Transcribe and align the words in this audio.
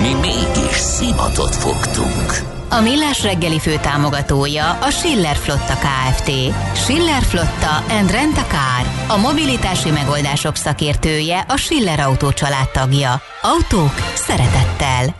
Mi 0.00 0.14
mégis 0.14 0.76
szimatot 0.76 1.54
fogtunk. 1.54 2.48
A 2.70 2.80
Millás 2.80 3.22
reggeli 3.22 3.58
fő 3.58 3.76
támogatója 3.82 4.70
a 4.70 4.90
Schiller 4.90 5.36
Flotta 5.36 5.74
KFT. 5.74 6.30
Schiller 6.74 7.22
Flotta 7.22 7.84
and 7.88 8.10
Rent 8.10 8.36
a 8.36 8.44
Car. 8.44 9.16
A 9.16 9.16
mobilitási 9.16 9.90
megoldások 9.90 10.56
szakértője 10.56 11.44
a 11.48 11.56
Schiller 11.56 12.00
Autó 12.00 12.30
tagja. 12.72 13.20
Autók 13.42 13.94
szeretettel. 14.14 15.16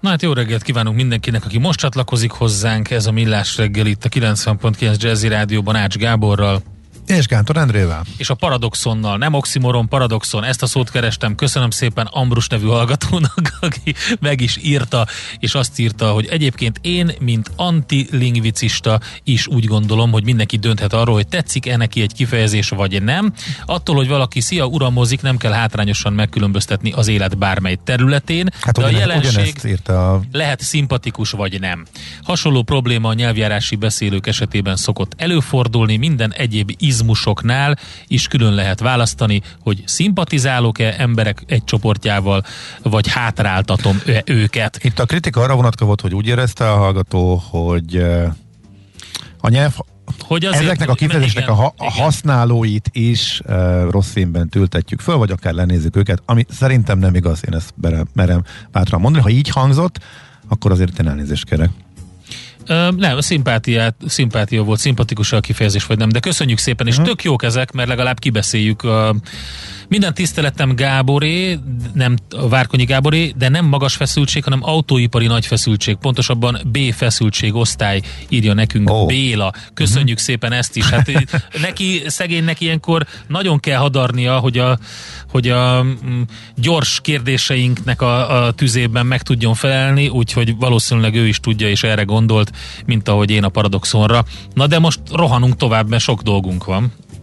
Na 0.00 0.08
hát 0.08 0.22
jó 0.22 0.32
reggelt 0.32 0.62
kívánunk 0.62 0.96
mindenkinek, 0.96 1.44
aki 1.44 1.58
most 1.58 1.78
csatlakozik 1.78 2.30
hozzánk. 2.30 2.90
Ez 2.90 3.06
a 3.06 3.12
Millás 3.12 3.56
reggel 3.56 3.86
itt 3.86 4.04
a 4.04 4.08
90.9 4.08 4.98
Jazzy 4.98 5.28
Rádióban 5.28 5.76
Ács 5.76 5.96
Gáborral. 5.96 6.71
És 7.06 7.26
Gántor 7.26 7.56
Endrével. 7.56 8.04
És 8.16 8.30
a 8.30 8.34
paradoxonnal, 8.34 9.16
nem 9.16 9.32
oximoron, 9.32 9.88
paradoxon, 9.88 10.44
ezt 10.44 10.62
a 10.62 10.66
szót 10.66 10.90
kerestem. 10.90 11.34
Köszönöm 11.34 11.70
szépen 11.70 12.06
Ambrus 12.06 12.46
nevű 12.46 12.66
hallgatónak, 12.66 13.56
aki 13.60 13.94
meg 14.20 14.40
is 14.40 14.58
írta, 14.62 15.06
és 15.38 15.54
azt 15.54 15.78
írta, 15.78 16.10
hogy 16.10 16.26
egyébként 16.26 16.78
én, 16.82 17.12
mint 17.20 17.50
antilingvicista 17.56 19.00
is 19.24 19.46
úgy 19.46 19.64
gondolom, 19.64 20.10
hogy 20.10 20.24
mindenki 20.24 20.56
dönthet 20.56 20.92
arról, 20.92 21.14
hogy 21.14 21.28
tetszik-e 21.28 21.76
neki 21.76 22.00
egy 22.02 22.14
kifejezés, 22.14 22.68
vagy 22.68 23.02
nem. 23.02 23.32
Attól, 23.66 23.96
hogy 23.96 24.08
valaki 24.08 24.40
szia, 24.40 24.66
uramozik, 24.66 25.22
nem 25.22 25.36
kell 25.36 25.52
hátrányosan 25.52 26.12
megkülönböztetni 26.12 26.92
az 26.92 27.08
élet 27.08 27.38
bármely 27.38 27.78
területén. 27.84 28.48
Hát 28.60 28.78
de 28.78 28.84
a 28.84 28.90
jelenség 28.90 29.54
írta 29.66 30.12
a... 30.12 30.20
lehet 30.32 30.60
szimpatikus, 30.60 31.30
vagy 31.30 31.60
nem. 31.60 31.86
Hasonló 32.22 32.62
probléma 32.62 33.08
a 33.08 33.12
nyelvjárási 33.12 33.76
beszélők 33.76 34.26
esetében 34.26 34.76
szokott 34.76 35.12
előfordulni, 35.16 35.96
minden 35.96 36.32
egyéb 36.32 36.70
izmusoknál 36.92 37.78
is 38.06 38.26
külön 38.26 38.54
lehet 38.54 38.80
választani, 38.80 39.42
hogy 39.60 39.82
szimpatizálok-e 39.86 40.94
emberek 40.98 41.42
egy 41.46 41.64
csoportjával, 41.64 42.44
vagy 42.82 43.08
hátráltatom 43.08 44.02
őket. 44.24 44.78
Itt 44.84 44.98
a 44.98 45.04
kritika 45.04 45.40
arra 45.40 45.54
vonatkozott, 45.54 46.00
hogy 46.00 46.14
úgy 46.14 46.26
érezte 46.26 46.70
a 46.70 46.76
hallgató, 46.76 47.42
hogy 47.50 47.96
a 49.40 49.48
nyelv 49.48 49.74
hogy 50.20 50.44
azért, 50.44 50.62
ezeknek 50.62 50.88
a 50.88 50.94
kifejezésnek 50.94 51.48
a, 51.48 51.54
ha- 51.54 51.74
a 51.76 51.90
használóit 51.90 52.88
is 52.92 53.40
uh, 53.46 53.90
rossz 53.90 54.10
színben 54.10 54.48
tültetjük 54.48 55.00
föl, 55.00 55.16
vagy 55.16 55.30
akár 55.30 55.52
lenézzük 55.52 55.96
őket, 55.96 56.22
ami 56.26 56.46
szerintem 56.48 56.98
nem 56.98 57.14
igaz, 57.14 57.40
én 57.48 57.54
ezt 57.54 57.74
merem 58.12 58.42
bátran 58.72 59.00
mondani. 59.00 59.22
Ha 59.22 59.30
így 59.30 59.48
hangzott, 59.48 59.98
akkor 60.48 60.70
azért 60.70 60.98
én 60.98 61.08
elnézést 61.08 61.44
kérek. 61.44 61.70
Ö, 62.66 62.88
nem, 62.96 63.20
szimpátiát, 63.20 63.94
szimpátia 64.06 64.62
volt, 64.62 64.78
szimpatikus 64.78 65.32
a 65.32 65.40
kifejezés, 65.40 65.86
vagy 65.86 65.98
nem, 65.98 66.08
de 66.08 66.20
köszönjük 66.20 66.58
szépen, 66.58 66.86
és 66.86 66.92
uh-huh. 66.92 67.08
tök 67.08 67.24
jók 67.24 67.42
ezek, 67.42 67.72
mert 67.72 67.88
legalább 67.88 68.18
kibeszéljük 68.18 68.82
a 68.82 69.14
minden 69.92 70.14
tiszteletem 70.14 70.74
Gáboré, 70.74 71.58
nem 71.94 72.16
Várkonyi 72.48 72.84
Gáboré, 72.84 73.32
de 73.36 73.48
nem 73.48 73.64
magas 73.64 73.94
feszültség, 73.94 74.44
hanem 74.44 74.58
autóipari 74.62 75.26
nagy 75.26 75.46
feszültség, 75.46 75.96
pontosabban 75.96 76.60
B 76.64 76.78
feszültség 76.92 77.54
osztály 77.54 78.00
írja 78.28 78.52
nekünk 78.52 78.90
oh. 78.90 79.06
Béla. 79.06 79.52
Köszönjük 79.74 80.08
uh-huh. 80.08 80.22
szépen 80.22 80.52
ezt 80.52 80.76
is. 80.76 80.88
Hát 80.88 81.10
neki, 81.66 82.02
szegénynek 82.06 82.60
ilyenkor 82.60 83.06
nagyon 83.26 83.60
kell 83.60 83.78
hadarnia, 83.78 84.38
hogy 84.38 84.58
a, 84.58 84.78
hogy 85.30 85.48
a 85.48 85.82
mm, 85.82 86.22
gyors 86.56 87.00
kérdéseinknek 87.02 88.02
a, 88.02 88.44
a 88.44 88.52
tüzében 88.52 89.06
meg 89.06 89.22
tudjon 89.22 89.54
felelni, 89.54 90.08
úgyhogy 90.08 90.56
valószínűleg 90.56 91.14
ő 91.14 91.26
is 91.26 91.40
tudja 91.40 91.68
és 91.68 91.82
erre 91.82 92.02
gondolt, 92.02 92.52
mint 92.86 93.08
ahogy 93.08 93.30
én 93.30 93.44
a 93.44 93.48
paradoxonra. 93.48 94.24
Na 94.54 94.66
de 94.66 94.78
most 94.78 95.00
rohanunk 95.10 95.56
tovább, 95.56 95.88
mert 95.88 96.02
sok 96.02 96.22
dolgunk 96.22 96.64
van. 96.64 96.92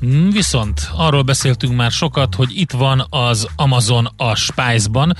Hmm, 0.00 0.30
viszont 0.30 0.90
arról 0.96 1.22
beszéltünk 1.22 1.76
már 1.76 1.90
sokat, 1.90 2.34
hogy 2.34 2.48
itt 2.54 2.72
van 2.72 3.06
az 3.10 3.48
Amazon 3.56 4.08
a 4.16 4.34
Spice-ban. 4.34 5.16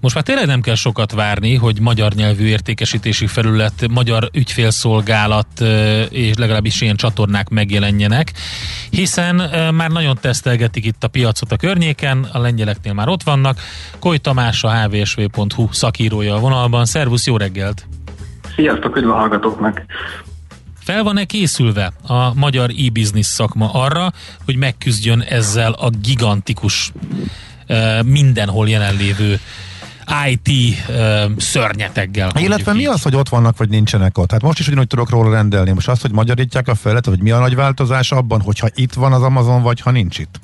Most 0.00 0.14
már 0.14 0.24
tényleg 0.24 0.46
nem 0.46 0.60
kell 0.60 0.74
sokat 0.74 1.12
várni, 1.12 1.54
hogy 1.54 1.80
magyar 1.80 2.12
nyelvű 2.12 2.44
értékesítési 2.44 3.26
felület, 3.26 3.88
magyar 3.90 4.28
ügyfélszolgálat 4.32 5.60
és 6.10 6.36
legalábbis 6.36 6.80
ilyen 6.80 6.96
csatornák 6.96 7.48
megjelenjenek, 7.48 8.32
hiszen 8.90 9.34
már 9.74 9.90
nagyon 9.90 10.18
tesztelgetik 10.20 10.84
itt 10.84 11.04
a 11.04 11.08
piacot 11.08 11.52
a 11.52 11.56
környéken, 11.56 12.28
a 12.32 12.38
lengyeleknél 12.38 12.92
már 12.92 13.08
ott 13.08 13.22
vannak. 13.22 13.60
Koly 13.98 14.18
Tamás, 14.18 14.64
a 14.64 14.88
hvsv.hu 14.88 15.68
szakírója 15.72 16.34
a 16.34 16.38
vonalban. 16.38 16.84
Szervusz, 16.84 17.26
jó 17.26 17.36
reggelt! 17.36 17.86
Sziasztok, 18.54 18.96
üdv 18.96 19.10
a 19.10 19.14
hallgatóknak! 19.14 19.82
Fel 20.86 21.02
van-e 21.02 21.24
készülve 21.24 21.92
a 22.02 22.34
magyar 22.34 22.70
e-business 22.70 23.26
szakma 23.26 23.72
arra, 23.72 24.12
hogy 24.44 24.56
megküzdjön 24.56 25.20
ezzel 25.20 25.72
a 25.72 25.90
gigantikus 25.90 26.92
mindenhol 28.04 28.68
jelenlévő 28.68 29.40
IT 30.28 30.76
uh, 30.88 31.30
szörnyeteggel. 31.36 32.30
Illetve 32.38 32.72
mi 32.72 32.80
így. 32.80 32.86
az, 32.86 33.02
hogy 33.02 33.14
ott 33.14 33.28
vannak, 33.28 33.56
vagy 33.56 33.68
nincsenek 33.68 34.18
ott? 34.18 34.30
Hát 34.30 34.42
most 34.42 34.58
is 34.58 34.66
ugyanúgy 34.66 34.86
tudok 34.86 35.10
róla 35.10 35.30
rendelni. 35.30 35.70
Most 35.72 35.88
azt, 35.88 36.02
hogy 36.02 36.12
magyarítják 36.12 36.68
a 36.68 36.74
felet, 36.74 37.06
vagy 37.06 37.22
mi 37.22 37.30
a 37.30 37.38
nagy 37.38 37.54
változás 37.54 38.12
abban, 38.12 38.40
hogyha 38.40 38.68
itt 38.74 38.92
van 38.92 39.12
az 39.12 39.22
Amazon, 39.22 39.62
vagy 39.62 39.80
ha 39.80 39.90
nincs 39.90 40.18
itt? 40.18 40.40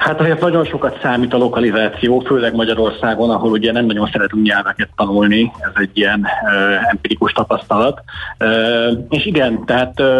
Hát 0.00 0.20
azért 0.20 0.40
nagyon 0.40 0.64
sokat 0.64 0.98
számít 1.02 1.34
a 1.34 1.36
lokalizáció, 1.36 2.18
főleg 2.18 2.54
Magyarországon, 2.54 3.30
ahol 3.30 3.50
ugye 3.50 3.72
nem 3.72 3.86
nagyon 3.86 4.08
szeretünk 4.12 4.46
nyelveket 4.46 4.88
tanulni, 4.96 5.52
ez 5.58 5.70
egy 5.74 5.90
ilyen 5.92 6.20
uh, 6.20 6.90
empirikus 6.90 7.32
tapasztalat. 7.32 8.02
Uh, 8.38 9.06
és 9.08 9.26
igen, 9.26 9.64
tehát 9.64 10.00
uh, 10.00 10.12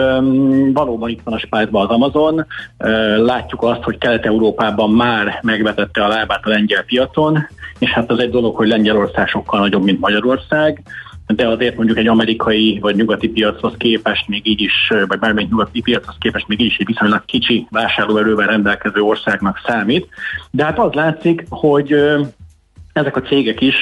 valóban 0.73 1.09
itt 1.09 1.21
van 1.25 1.35
a 1.35 1.39
spájzban 1.39 1.87
az 1.87 1.95
Amazon, 1.95 2.35
uh, 2.35 3.17
látjuk 3.17 3.63
azt, 3.63 3.83
hogy 3.83 3.99
Kelet-Európában 3.99 4.91
már 4.91 5.39
megvetette 5.43 6.05
a 6.05 6.09
lábát 6.09 6.47
a 6.47 6.49
lengyel 6.49 6.85
piacon, 6.85 7.47
és 7.79 7.91
hát 7.91 8.11
az 8.11 8.19
egy 8.19 8.31
dolog, 8.31 8.57
hogy 8.57 8.69
Lengyelország 8.69 9.29
sokkal 9.29 9.61
nagyobb, 9.61 9.85
mint 9.85 10.01
Magyarország, 10.01 10.83
de 11.35 11.49
azért 11.49 11.77
mondjuk 11.77 11.99
egy 11.99 12.09
amerikai 12.09 12.79
vagy 12.81 12.97
nyugati 12.97 13.29
piachoz 13.29 13.75
képest 13.77 14.29
még 14.29 14.47
így 14.47 14.61
is, 14.61 14.93
vagy 15.07 15.19
bármelyik 15.19 15.51
nyugati 15.51 15.81
piachoz 15.81 16.15
képest 16.19 16.49
még 16.49 16.61
így 16.61 16.67
is 16.67 16.77
egy 16.79 16.87
viszonylag 16.87 17.25
kicsi 17.25 17.67
vásárlóerővel 17.71 18.47
rendelkező 18.47 19.01
országnak 19.01 19.61
számít. 19.67 20.09
De 20.51 20.65
hát 20.65 20.79
az 20.79 20.93
látszik, 20.93 21.45
hogy 21.49 21.93
ezek 22.93 23.17
a 23.17 23.23
cégek 23.23 23.61
is 23.61 23.77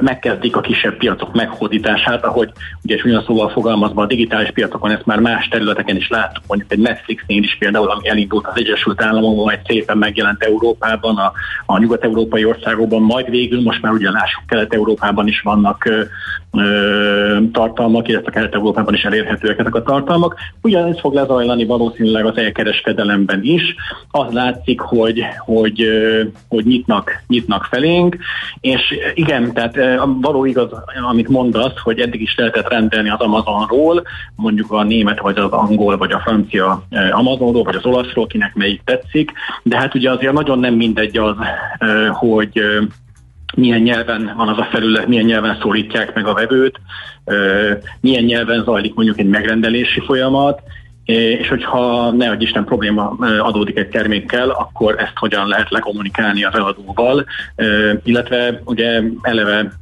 megkezdik 0.00 0.56
a 0.56 0.60
kisebb 0.60 0.96
piacok 0.96 1.34
meghódítását, 1.34 2.24
ahogy 2.24 2.50
ugye 2.82 3.00
olyan 3.04 3.22
szóval 3.26 3.48
fogalmazva 3.48 4.02
a 4.02 4.06
digitális 4.06 4.50
piacokon 4.50 4.90
ezt 4.90 5.06
már 5.06 5.18
más 5.18 5.48
területeken 5.48 5.96
is 5.96 6.08
láttuk, 6.08 6.42
mondjuk 6.46 6.72
egy 6.72 6.78
Netflixnél 6.78 7.42
is 7.42 7.56
például, 7.58 7.90
ami 7.90 8.08
elindult 8.08 8.46
az 8.46 8.56
Egyesült 8.56 9.02
Államokban, 9.02 9.44
majd 9.44 9.60
szépen 9.66 9.98
megjelent 9.98 10.42
Európában, 10.42 11.16
a, 11.16 11.32
a 11.66 11.78
nyugat-európai 11.78 12.44
országokban, 12.44 13.02
majd 13.02 13.30
végül 13.30 13.62
most 13.62 13.82
már 13.82 13.92
ugye 13.92 14.10
lássuk 14.10 14.46
Kelet-Európában 14.46 15.26
is 15.26 15.40
vannak 15.40 15.84
ö, 15.84 16.02
ö, 16.52 17.38
tartalmak, 17.52 18.08
illetve 18.08 18.30
Kelet-Európában 18.30 18.94
is 18.94 19.02
elérhetőek 19.02 19.58
ezek 19.58 19.74
a 19.74 19.82
tartalmak. 19.82 20.36
Ugyanez 20.62 21.00
fog 21.00 21.14
lezajlani 21.14 21.64
valószínűleg 21.64 22.26
az 22.26 22.36
elkereskedelemben 22.36 23.40
is. 23.42 23.74
Az 24.10 24.32
látszik, 24.32 24.80
hogy, 24.80 25.24
hogy, 25.38 25.88
hogy 26.48 26.64
nyitnak, 26.64 27.22
nyitnak 27.26 27.64
felénk, 27.64 28.16
és 28.60 28.80
igen, 29.14 29.49
tehát 29.52 29.76
való 30.20 30.44
igaz, 30.44 30.68
amit 31.10 31.28
mondasz, 31.28 31.78
hogy 31.82 32.00
eddig 32.00 32.20
is 32.20 32.34
lehetett 32.36 32.68
rendelni 32.68 33.10
az 33.10 33.20
Amazonról, 33.20 34.02
mondjuk 34.34 34.72
a 34.72 34.82
német, 34.82 35.20
vagy 35.20 35.38
az 35.38 35.50
angol, 35.50 35.96
vagy 35.96 36.12
a 36.12 36.20
francia 36.20 36.82
Amazonról, 37.10 37.62
vagy 37.62 37.74
az 37.74 37.86
olaszról, 37.86 38.26
kinek 38.26 38.54
melyik 38.54 38.82
tetszik, 38.84 39.32
de 39.62 39.76
hát 39.76 39.94
ugye 39.94 40.10
azért 40.10 40.32
nagyon 40.32 40.58
nem 40.58 40.74
mindegy 40.74 41.16
az, 41.16 41.36
hogy 42.10 42.62
milyen 43.56 43.80
nyelven 43.80 44.32
van 44.36 44.48
az 44.48 44.58
a 44.58 44.68
felület, 44.70 45.06
milyen 45.06 45.24
nyelven 45.24 45.58
szólítják 45.60 46.14
meg 46.14 46.26
a 46.26 46.34
vevőt, 46.34 46.80
milyen 48.00 48.24
nyelven 48.24 48.64
zajlik 48.64 48.94
mondjuk 48.94 49.18
egy 49.18 49.28
megrendelési 49.28 50.00
folyamat, 50.00 50.62
és 51.10 51.48
hogyha 51.48 52.10
ne 52.10 52.30
egy 52.30 52.42
Isten 52.42 52.64
probléma 52.64 53.16
adódik 53.40 53.78
egy 53.78 53.88
termékkel, 53.88 54.50
akkor 54.50 54.94
ezt 54.98 55.12
hogyan 55.14 55.46
lehet 55.46 55.70
lekommunikálni 55.70 56.44
az 56.44 56.54
eladóval, 56.54 57.24
illetve 58.02 58.60
ugye 58.64 59.02
eleve, 59.22 59.72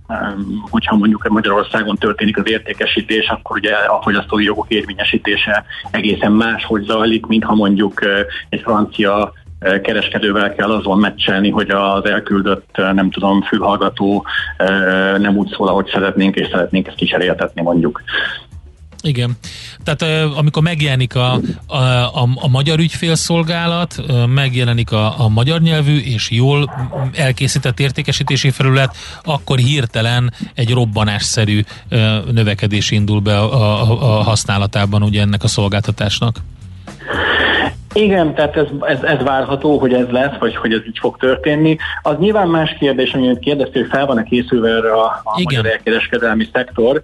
hogyha 0.71 0.97
mondjuk 0.97 1.29
Magyarországon 1.29 1.97
történik 1.97 2.39
az 2.39 2.51
értékesítés, 2.51 3.29
akkor 3.29 3.57
ugye 3.57 3.73
a 3.73 4.03
fogyasztói 4.03 4.45
jogok 4.45 4.67
érvényesítése 4.69 5.65
egészen 5.91 6.33
máshogy 6.33 6.85
zajlik, 6.85 7.27
mint 7.27 7.45
ha 7.45 7.55
mondjuk 7.55 8.01
egy 8.49 8.61
francia 8.61 9.33
kereskedővel 9.83 10.55
kell 10.55 10.71
azon 10.71 10.99
meccselni, 10.99 11.51
hogy 11.51 11.71
az 11.71 12.05
elküldött, 12.05 12.77
nem 12.77 13.11
tudom, 13.11 13.43
fülhallgató 13.43 14.25
nem 15.19 15.37
úgy 15.37 15.49
szól, 15.49 15.69
ahogy 15.69 15.91
szeretnénk, 15.93 16.37
és 16.37 16.49
szeretnénk 16.51 16.87
ezt 16.87 16.97
kicseréltetni 16.97 17.63
mondjuk. 17.63 18.03
Igen. 19.03 19.37
Tehát 19.85 20.03
amikor 20.37 20.63
megjelenik 20.63 21.15
a, 21.15 21.41
a, 21.67 21.77
a, 22.23 22.29
a 22.35 22.49
magyar 22.49 22.79
ügyfélszolgálat, 22.79 24.03
megjelenik 24.27 24.93
a, 24.93 25.21
a 25.21 25.29
magyar 25.29 25.61
nyelvű 25.61 25.99
és 25.99 26.31
jól 26.31 26.71
elkészített 27.15 27.81
értékesítési 27.81 28.51
felület, 28.51 28.97
akkor 29.23 29.59
hirtelen 29.59 30.33
egy 30.55 30.71
robbanásszerű 30.71 31.65
növekedés 32.31 32.91
indul 32.91 33.21
be 33.21 33.39
a, 33.39 33.83
a, 33.91 34.19
a 34.19 34.23
használatában 34.23 35.03
ugye 35.03 35.21
ennek 35.21 35.43
a 35.43 35.49
szolgáltatásnak. 35.49 36.37
Igen, 37.93 38.35
tehát 38.35 38.57
ez, 38.57 38.67
ez, 38.81 39.03
ez 39.03 39.23
várható, 39.23 39.79
hogy 39.79 39.93
ez 39.93 40.09
lesz, 40.09 40.39
vagy 40.39 40.57
hogy 40.57 40.73
ez 40.73 40.87
így 40.87 40.99
fog 40.99 41.17
történni. 41.17 41.77
Az 42.03 42.17
nyilván 42.19 42.49
más 42.49 42.77
kérdés, 42.79 43.15
amit 43.15 43.39
kérdeztél, 43.39 43.83
hogy 43.83 43.91
fel 43.91 44.07
van-e 44.07 44.23
készülve 44.23 44.69
erre 44.69 44.93
a, 44.93 45.21
a 45.25 45.41
magyar 45.43 45.67
elkereskedelmi 45.67 46.49
szektor. 46.53 47.03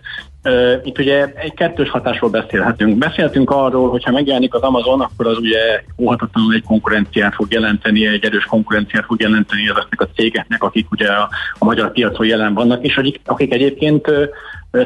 Itt 0.83 0.99
ugye 0.99 1.33
egy 1.35 1.55
kettős 1.55 1.91
hatásról 1.91 2.31
beszélhetünk. 2.31 2.99
Beszéltünk 2.99 3.51
arról, 3.51 3.91
hogy 3.91 4.05
ha 4.05 4.11
megjelenik 4.11 4.55
az 4.55 4.61
Amazon, 4.63 5.01
akkor 5.01 5.27
az 5.27 5.39
ugye 5.39 5.83
óhatatlanul 5.99 6.55
egy 6.55 6.65
konkurenciát 6.67 7.35
fog 7.35 7.53
jelenteni, 7.53 8.07
egy 8.07 8.25
erős 8.25 8.45
konkurenciát 8.45 9.05
fog 9.05 9.21
jelenteni 9.21 9.69
ezeknek 9.69 10.01
a 10.01 10.09
cégeknek, 10.15 10.63
akik 10.63 10.91
ugye 10.91 11.09
a, 11.09 11.29
a 11.59 11.65
magyar 11.65 11.93
piacon 11.93 12.27
jelen 12.27 12.55
vannak, 12.55 12.85
és 12.85 12.97
akik, 12.97 13.21
akik 13.25 13.53
egyébként 13.53 14.11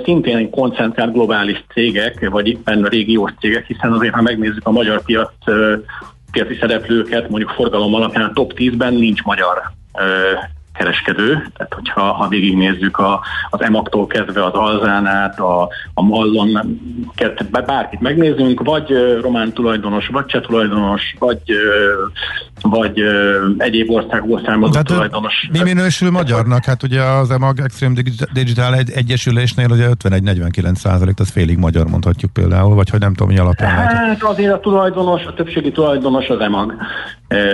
szintén 0.04 0.50
koncentrált 0.50 1.12
globális 1.12 1.64
cégek, 1.72 2.28
vagy 2.28 2.48
éppen 2.48 2.82
régiós 2.82 3.32
cégek, 3.40 3.66
hiszen 3.66 3.92
azért, 3.92 4.14
ha 4.14 4.22
megnézzük 4.22 4.66
a 4.66 4.70
magyar 4.70 5.02
piac 5.02 5.32
piaci 6.32 6.56
szereplőket, 6.60 7.28
mondjuk 7.28 7.50
forgalom 7.50 7.94
alapján 7.94 8.24
a 8.24 8.32
top 8.32 8.52
10-ben 8.56 8.94
nincs 8.94 9.22
magyar 9.22 9.62
kereskedő, 10.78 11.46
tehát 11.56 11.74
hogyha 11.74 12.12
ha 12.12 12.28
végignézzük 12.28 12.98
a, 12.98 13.20
az 13.50 13.62
emaktól 13.62 14.06
kezdve 14.06 14.44
az 14.44 14.52
Alzánát, 14.52 15.38
a, 15.38 15.68
a 15.94 16.02
Mallon, 16.02 16.78
bárkit 17.66 18.00
megnézzünk, 18.00 18.62
vagy 18.62 19.18
román 19.20 19.52
tulajdonos, 19.52 20.08
vagy 20.08 20.26
cseh 20.26 20.40
tulajdonos, 20.40 21.14
vagy, 21.18 21.40
vagy 22.62 23.02
egyéb 23.58 23.90
országból 23.90 24.40
származó 24.44 24.72
Tehát 24.72 24.86
tulajdonos. 24.86 25.48
Mi 25.52 25.62
minősül 25.62 26.10
magyarnak? 26.10 26.64
Hát 26.64 26.82
ugye 26.82 27.02
az 27.02 27.30
EMAG 27.30 27.60
Extreme 27.60 27.94
Digital 28.32 28.74
egy, 28.74 28.90
Egyesülésnél 28.90 29.70
ugye 29.70 29.88
51-49 30.04 30.74
százalék, 30.74 31.20
az 31.20 31.30
félig 31.30 31.58
magyar 31.58 31.86
mondhatjuk 31.86 32.32
például, 32.32 32.74
vagy 32.74 32.90
hogy 32.90 33.00
nem 33.00 33.14
tudom, 33.14 33.32
mi 33.32 33.38
alapján 33.38 33.70
Hát 33.70 33.92
lehet. 33.92 34.22
azért 34.22 34.52
a 34.52 34.60
tulajdonos, 34.60 35.24
a 35.24 35.34
többségi 35.34 35.72
tulajdonos 35.72 36.28
az 36.28 36.40
EMAG 36.40 36.74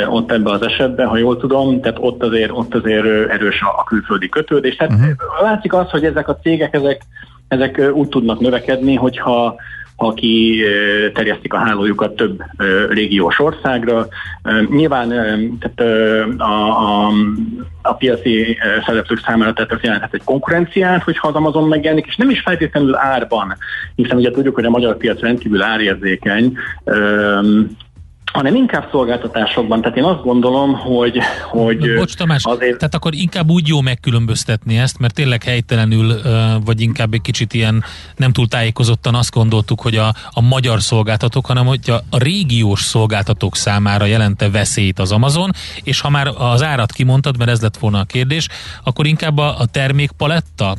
ott 0.08 0.32
ebben 0.32 0.52
az 0.52 0.62
esetben, 0.62 1.06
ha 1.06 1.16
jól 1.16 1.36
tudom, 1.36 1.80
tehát 1.80 1.98
ott 2.00 2.22
azért, 2.22 2.50
ott 2.50 2.74
azért 2.74 3.30
erős 3.30 3.62
a 3.76 3.84
külföldi 3.84 4.28
kötődés. 4.28 4.76
Tehát 4.76 4.92
uh-huh. 4.92 5.12
látszik 5.42 5.72
az, 5.72 5.90
hogy 5.90 6.04
ezek 6.04 6.28
a 6.28 6.36
cégek, 6.36 6.74
ezek, 6.74 7.02
ezek 7.48 7.90
úgy 7.92 8.08
tudnak 8.08 8.40
növekedni, 8.40 8.94
hogyha 8.94 9.54
ha 9.96 10.12
ki 10.12 10.62
terjesztik 11.14 11.52
a 11.52 11.58
hálójukat 11.58 12.16
több 12.16 12.42
régiós 12.88 13.38
országra. 13.38 14.06
Nyilván 14.70 15.08
tehát 15.58 15.80
a, 16.40 17.06
a, 17.06 17.12
a 17.82 17.94
piaci 17.94 18.58
szereplők 18.86 19.20
számára 19.24 19.52
tehát 19.52 19.72
ez 19.72 19.80
jelenthet 19.82 20.14
egy 20.14 20.24
konkurenciát, 20.24 21.02
hogyha 21.02 21.28
az 21.28 21.34
Amazon 21.34 21.68
megjelenik, 21.68 22.06
és 22.06 22.16
nem 22.16 22.30
is 22.30 22.40
feltétlenül 22.40 22.96
árban, 22.96 23.56
hiszen 23.94 24.16
ugye 24.16 24.30
tudjuk, 24.30 24.54
hogy 24.54 24.64
a 24.64 24.70
magyar 24.70 24.96
piac 24.96 25.20
rendkívül 25.20 25.62
árérzékeny, 25.62 26.56
hanem 28.34 28.54
inkább 28.54 28.88
szolgáltatásokban. 28.90 29.80
Tehát 29.80 29.96
én 29.96 30.04
azt 30.04 30.22
gondolom, 30.22 30.74
hogy... 30.74 31.18
hogy 31.48 31.94
Bocs 31.94 32.14
Tamás, 32.14 32.44
azért... 32.44 32.78
tehát 32.78 32.94
akkor 32.94 33.14
inkább 33.14 33.50
úgy 33.50 33.68
jó 33.68 33.80
megkülönböztetni 33.80 34.78
ezt, 34.78 34.98
mert 34.98 35.14
tényleg 35.14 35.42
helytelenül, 35.42 36.14
vagy 36.64 36.80
inkább 36.80 37.12
egy 37.12 37.20
kicsit 37.20 37.54
ilyen 37.54 37.84
nem 38.16 38.32
túl 38.32 38.48
tájékozottan 38.48 39.14
azt 39.14 39.34
gondoltuk, 39.34 39.80
hogy 39.80 39.96
a, 39.96 40.14
a 40.30 40.40
magyar 40.40 40.80
szolgáltatók, 40.80 41.46
hanem 41.46 41.66
hogy 41.66 41.90
a, 41.90 42.00
a 42.10 42.18
régiós 42.18 42.80
szolgáltatók 42.80 43.56
számára 43.56 44.04
jelente 44.04 44.50
veszélyt 44.50 44.98
az 44.98 45.12
Amazon, 45.12 45.50
és 45.82 46.00
ha 46.00 46.10
már 46.10 46.26
az 46.36 46.62
árat 46.62 46.92
kimondtad, 46.92 47.38
mert 47.38 47.50
ez 47.50 47.60
lett 47.60 47.76
volna 47.76 47.98
a 47.98 48.04
kérdés, 48.04 48.48
akkor 48.84 49.06
inkább 49.06 49.38
a, 49.38 49.58
a 49.58 49.66
termékpaletta, 49.66 50.76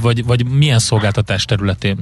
vagy, 0.00 0.24
vagy 0.24 0.46
milyen 0.46 0.78
szolgáltatás 0.78 1.44
területén? 1.44 1.98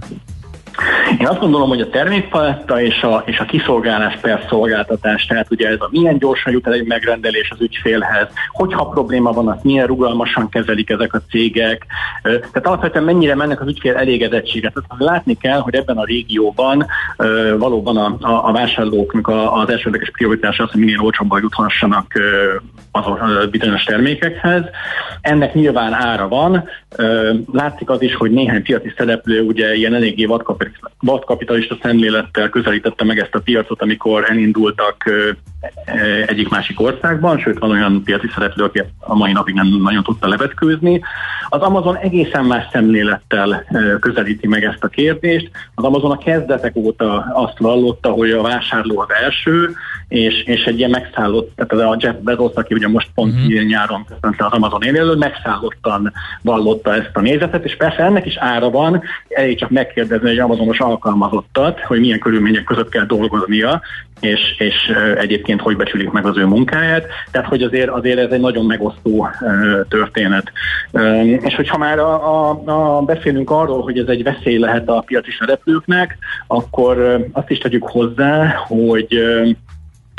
Én 1.19 1.27
azt 1.27 1.41
gondolom, 1.41 1.69
hogy 1.69 1.81
a 1.81 1.89
termékpaletta 1.89 2.81
és 2.81 3.03
a, 3.03 3.23
és 3.27 3.39
a 3.39 3.45
kiszolgálás 3.45 4.17
per 4.21 4.45
szolgáltatás, 4.49 5.27
tehát 5.27 5.51
ugye 5.51 5.69
ez 5.69 5.81
a 5.81 5.89
milyen 5.91 6.19
gyorsan 6.19 6.53
jut 6.53 6.67
el 6.67 6.73
egy 6.73 6.87
megrendelés 6.87 7.51
az 7.51 7.61
ügyfélhez, 7.61 8.29
hogyha 8.53 8.89
probléma 8.89 9.33
van, 9.33 9.49
azt 9.49 9.65
milyen 9.65 9.87
rugalmasan 9.87 10.49
kezelik 10.49 10.91
ezek 10.91 11.15
a 11.15 11.23
cégek, 11.31 11.87
tehát 12.23 12.67
alapvetően 12.67 13.05
mennyire 13.05 13.35
mennek 13.35 13.61
az 13.61 13.69
ügyfél 13.69 13.97
elégedettséget. 13.97 14.73
Tehát 14.73 15.15
látni 15.15 15.35
kell, 15.35 15.59
hogy 15.59 15.75
ebben 15.75 15.97
a 15.97 16.05
régióban 16.05 16.87
valóban 17.59 17.97
a, 17.97 18.17
a, 18.21 18.49
a 18.49 18.53
vásárlóknak 18.53 19.29
az 19.29 19.71
elsődleges 19.71 20.11
prioritása 20.11 20.63
az, 20.63 20.71
hogy 20.71 20.81
minél 20.81 21.01
olcsóbban 21.01 21.41
juthassanak 21.43 22.13
az 22.91 23.47
bizonyos 23.51 23.85
termékekhez. 23.85 24.63
Ennek 25.21 25.55
nyilván 25.55 25.93
ára 25.93 26.29
van. 26.29 26.69
Látszik 27.53 27.91
az 27.91 28.03
is, 28.03 28.15
hogy 28.15 28.31
néhány 28.31 28.63
piaci 28.63 28.93
szereplő 28.97 29.43
ugye 29.43 29.75
ilyen 29.75 29.95
eléggé 29.95 30.27
vadkapitalista 31.01 31.79
szemlélettel 31.83 32.49
közelítette 32.49 33.05
meg 33.05 33.19
ezt 33.19 33.35
a 33.35 33.41
piacot, 33.41 33.83
amikor 33.83 34.31
elindultak 34.31 35.11
egyik 36.27 36.49
másik 36.49 36.81
országban, 36.81 37.39
sőt 37.39 37.59
van 37.59 37.71
olyan 37.71 38.03
piaci 38.05 38.29
szereplő, 38.35 38.65
aki 38.65 38.83
a 38.99 39.15
mai 39.15 39.33
napig 39.33 39.55
nem 39.55 39.67
nagyon 39.83 40.03
tudta 40.03 40.29
levetkőzni. 40.29 41.03
Az 41.49 41.61
Amazon 41.61 41.97
egészen 41.97 42.45
más 42.45 42.67
szemlélettel 42.73 43.65
közelíti 44.01 44.47
meg 44.47 44.65
ezt 44.65 44.85
a 44.85 44.89
kérdést. 44.89 45.51
Az 45.75 45.85
Amazon 45.85 46.11
a 46.11 46.19
kezdetek 46.19 46.77
óta 46.77 47.27
azt 47.33 47.59
vallotta, 47.59 48.11
hogy 48.11 48.31
a 48.31 48.43
vásárló 48.43 49.01
az 49.01 49.09
első, 49.25 49.75
és, 50.09 50.43
és 50.45 50.65
egy 50.65 50.79
ilyen 50.79 50.91
megszállott, 50.91 51.53
tehát 51.57 51.87
a 51.87 51.97
Jeff 52.01 52.15
Bezos, 52.21 52.53
aki 52.55 52.75
ugye 52.75 52.89
most 52.89 53.09
pont 53.15 53.35
uh-huh. 53.35 53.63
nyáron 53.63 54.05
köszönte 54.05 54.45
az 54.45 54.53
Amazon 54.53 54.83
élő, 54.83 55.15
megszállottan 55.15 56.13
vallotta 56.43 56.95
ezt 56.95 57.11
a 57.13 57.21
nézetet, 57.21 57.65
és 57.65 57.77
persze 57.77 58.03
ennek 58.03 58.27
is 58.27 58.37
ára 58.37 58.71
van, 58.71 59.03
elég 59.29 59.59
csak 59.59 59.71
megkérdezni 59.71 60.31
egy 60.31 60.39
Amazonos 60.39 60.79
alkalmazottat, 60.79 61.81
hogy 61.81 62.01
milyen 62.01 62.19
körülmények 62.19 62.65
között 62.65 62.89
kell 62.89 63.05
dolgoznia, 63.05 63.81
és, 64.21 64.55
és 64.59 64.75
egyébként 65.17 65.61
hogy 65.61 65.77
becsülik 65.77 66.11
meg 66.11 66.27
az 66.27 66.37
ő 66.37 66.45
munkáját. 66.45 67.07
Tehát, 67.31 67.49
hogy 67.49 67.63
azért, 67.63 67.89
azért 67.89 68.19
ez 68.19 68.31
egy 68.31 68.41
nagyon 68.41 68.67
megosztó 68.67 69.29
történet. 69.89 70.53
És 71.41 71.55
hogyha 71.55 71.79
már 71.79 71.99
a, 71.99 72.51
a, 72.51 72.63
a 72.97 73.03
beszélünk 73.03 73.51
arról, 73.51 73.83
hogy 73.83 73.99
ez 73.99 74.07
egy 74.07 74.23
veszély 74.23 74.59
lehet 74.59 74.89
a 74.89 75.03
piaci 75.07 75.31
szereplőknek, 75.39 76.19
akkor 76.47 77.27
azt 77.33 77.51
is 77.51 77.59
tegyük 77.59 77.89
hozzá, 77.89 78.65
hogy 78.67 79.21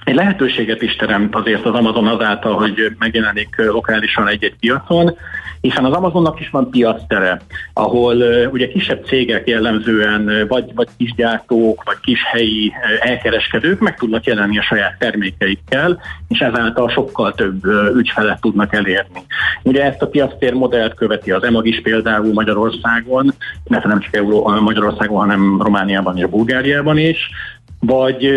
egy 0.07 0.15
lehetőséget 0.15 0.81
is 0.81 0.95
teremt 0.95 1.35
azért 1.35 1.65
az 1.65 1.73
Amazon 1.73 2.07
azáltal, 2.07 2.53
hogy 2.53 2.95
megjelenik 2.99 3.55
lokálisan 3.55 4.27
egy-egy 4.27 4.55
piacon, 4.59 5.17
hiszen 5.61 5.85
az 5.85 5.93
Amazonnak 5.93 6.39
is 6.39 6.49
van 6.49 6.69
piactere, 6.69 7.41
ahol 7.73 8.15
ugye 8.51 8.67
kisebb 8.67 9.05
cégek 9.05 9.47
jellemzően, 9.47 10.45
vagy, 10.47 10.71
vagy 10.75 10.87
kisgyártók, 10.97 11.83
vagy 11.83 11.97
kis 12.01 12.23
helyi 12.23 12.73
elkereskedők 12.99 13.79
meg 13.79 13.97
tudnak 13.97 14.25
jelenni 14.25 14.57
a 14.57 14.61
saját 14.61 14.97
termékeikkel, 14.99 16.01
és 16.27 16.39
ezáltal 16.39 16.89
sokkal 16.89 17.33
több 17.33 17.65
ügyfelet 17.95 18.41
tudnak 18.41 18.73
elérni. 18.73 19.25
Ugye 19.63 19.83
ezt 19.83 20.01
a 20.01 20.07
piactér 20.07 20.53
modellt 20.53 20.93
követi 20.93 21.31
az 21.31 21.43
EMAG 21.43 21.67
is 21.67 21.81
például 21.81 22.33
Magyarországon, 22.33 23.33
illetve 23.63 23.89
nem 23.89 23.99
csak 23.99 24.15
Euró- 24.15 24.59
Magyarországon, 24.61 25.17
hanem 25.17 25.61
Romániában 25.61 26.17
és 26.17 26.25
Bulgáriában 26.25 26.97
is, 26.97 27.29
vagy 27.79 28.29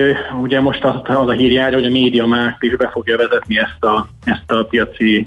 ugye 0.42 0.60
most 0.60 0.84
az, 0.84 0.94
az 1.04 1.28
a 1.28 1.32
hír 1.32 1.52
jár, 1.52 1.72
hogy 1.72 1.84
a 1.84 1.90
média 1.90 2.26
már 2.26 2.56
is 2.60 2.76
be 2.76 2.90
fogja 2.92 3.16
vezetni 3.16 3.58
ezt 3.58 3.84
a, 3.84 4.08
ezt 4.24 4.50
a 4.50 4.64
piaci, 4.64 5.26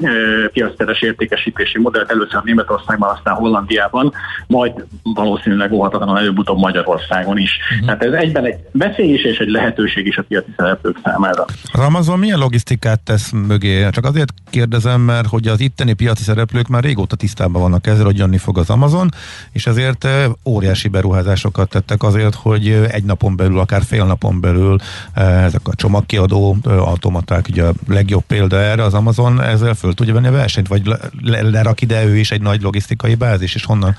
piacteres 0.51 1.01
értékesítési 1.01 1.79
modellt 1.79 2.12
először 2.12 2.41
Németországban, 2.43 3.10
aztán 3.10 3.34
Hollandiában, 3.34 4.13
majd 4.48 4.86
valószínűleg 5.03 5.72
óhatatlanul 5.72 6.17
előbb-utóbb 6.17 6.58
Magyarországon 6.58 7.38
is. 7.38 7.51
Uh-huh. 7.72 7.86
Tehát 7.86 8.03
ez 8.03 8.22
egyben 8.24 8.46
egy 8.46 8.60
veszély 8.72 9.13
is 9.13 9.24
és 9.24 9.38
egy 9.38 9.50
lehetőség 9.50 10.08
is 10.08 10.17
a 10.17 10.24
piaci 10.24 10.53
szereplők 10.58 11.00
számára. 11.03 11.46
Az 11.72 11.79
Amazon 11.79 12.20
milyen 12.20 12.39
logisztikát 12.39 13.00
tesz 13.00 13.32
mögé? 13.32 13.89
Csak 13.91 14.05
azért 14.05 14.34
kérdezem, 14.50 15.01
mert 15.01 15.27
hogy 15.27 15.48
az 15.48 15.60
itteni 15.60 15.93
piaci 15.93 16.24
szereplők 16.24 16.67
már 16.67 16.84
régóta 16.84 17.15
tisztában 17.15 17.62
vannak 17.62 17.88
ezzel, 17.88 18.05
hogy 18.05 18.17
jönni 18.17 18.38
fog 18.38 18.58
az 18.58 18.70
Amazon, 18.70 19.10
és 19.51 19.67
ezért 19.67 20.08
óriási 20.46 20.88
beruházásokat 20.88 21.70
tettek 21.70 22.03
azért, 22.03 22.36
hogy 22.36 22.67
egy 22.91 23.03
napon 23.03 23.36
belül, 23.36 23.60
akár 23.60 23.82
fél 23.82 24.02
napon 24.05 24.39
belül 24.41 24.77
ezek 25.13 25.67
a 25.67 25.75
csomagkiadó 25.75 26.57
automaták, 26.63 27.48
ugye 27.50 27.63
a 27.63 27.74
legjobb 27.88 28.24
példa 28.27 28.57
erre 28.57 28.83
az 28.83 28.93
Amazon, 28.93 29.41
ezzel 29.41 29.74
föl 29.74 29.93
tudja 29.93 30.13
venni 30.13 30.27
a 30.27 30.31
versenyt, 30.31 30.67
vagy 30.67 30.95
lerak 31.22 31.81
ide 31.81 32.05
ő 32.05 32.17
is 32.17 32.31
egy 32.31 32.41
nagy 32.41 32.62
logisztikai 32.62 33.15
bázis, 33.15 33.55
és 33.55 33.65
honnan 33.65 33.95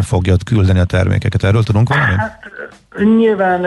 fogja 0.00 0.36
küldeni 0.44 0.78
a 0.78 0.84
termékeket. 0.84 1.44
Erről 1.44 1.62
tudunk 1.62 1.88
valamit? 1.88 2.16
Hát, 2.16 2.38
Nyilván 2.98 3.66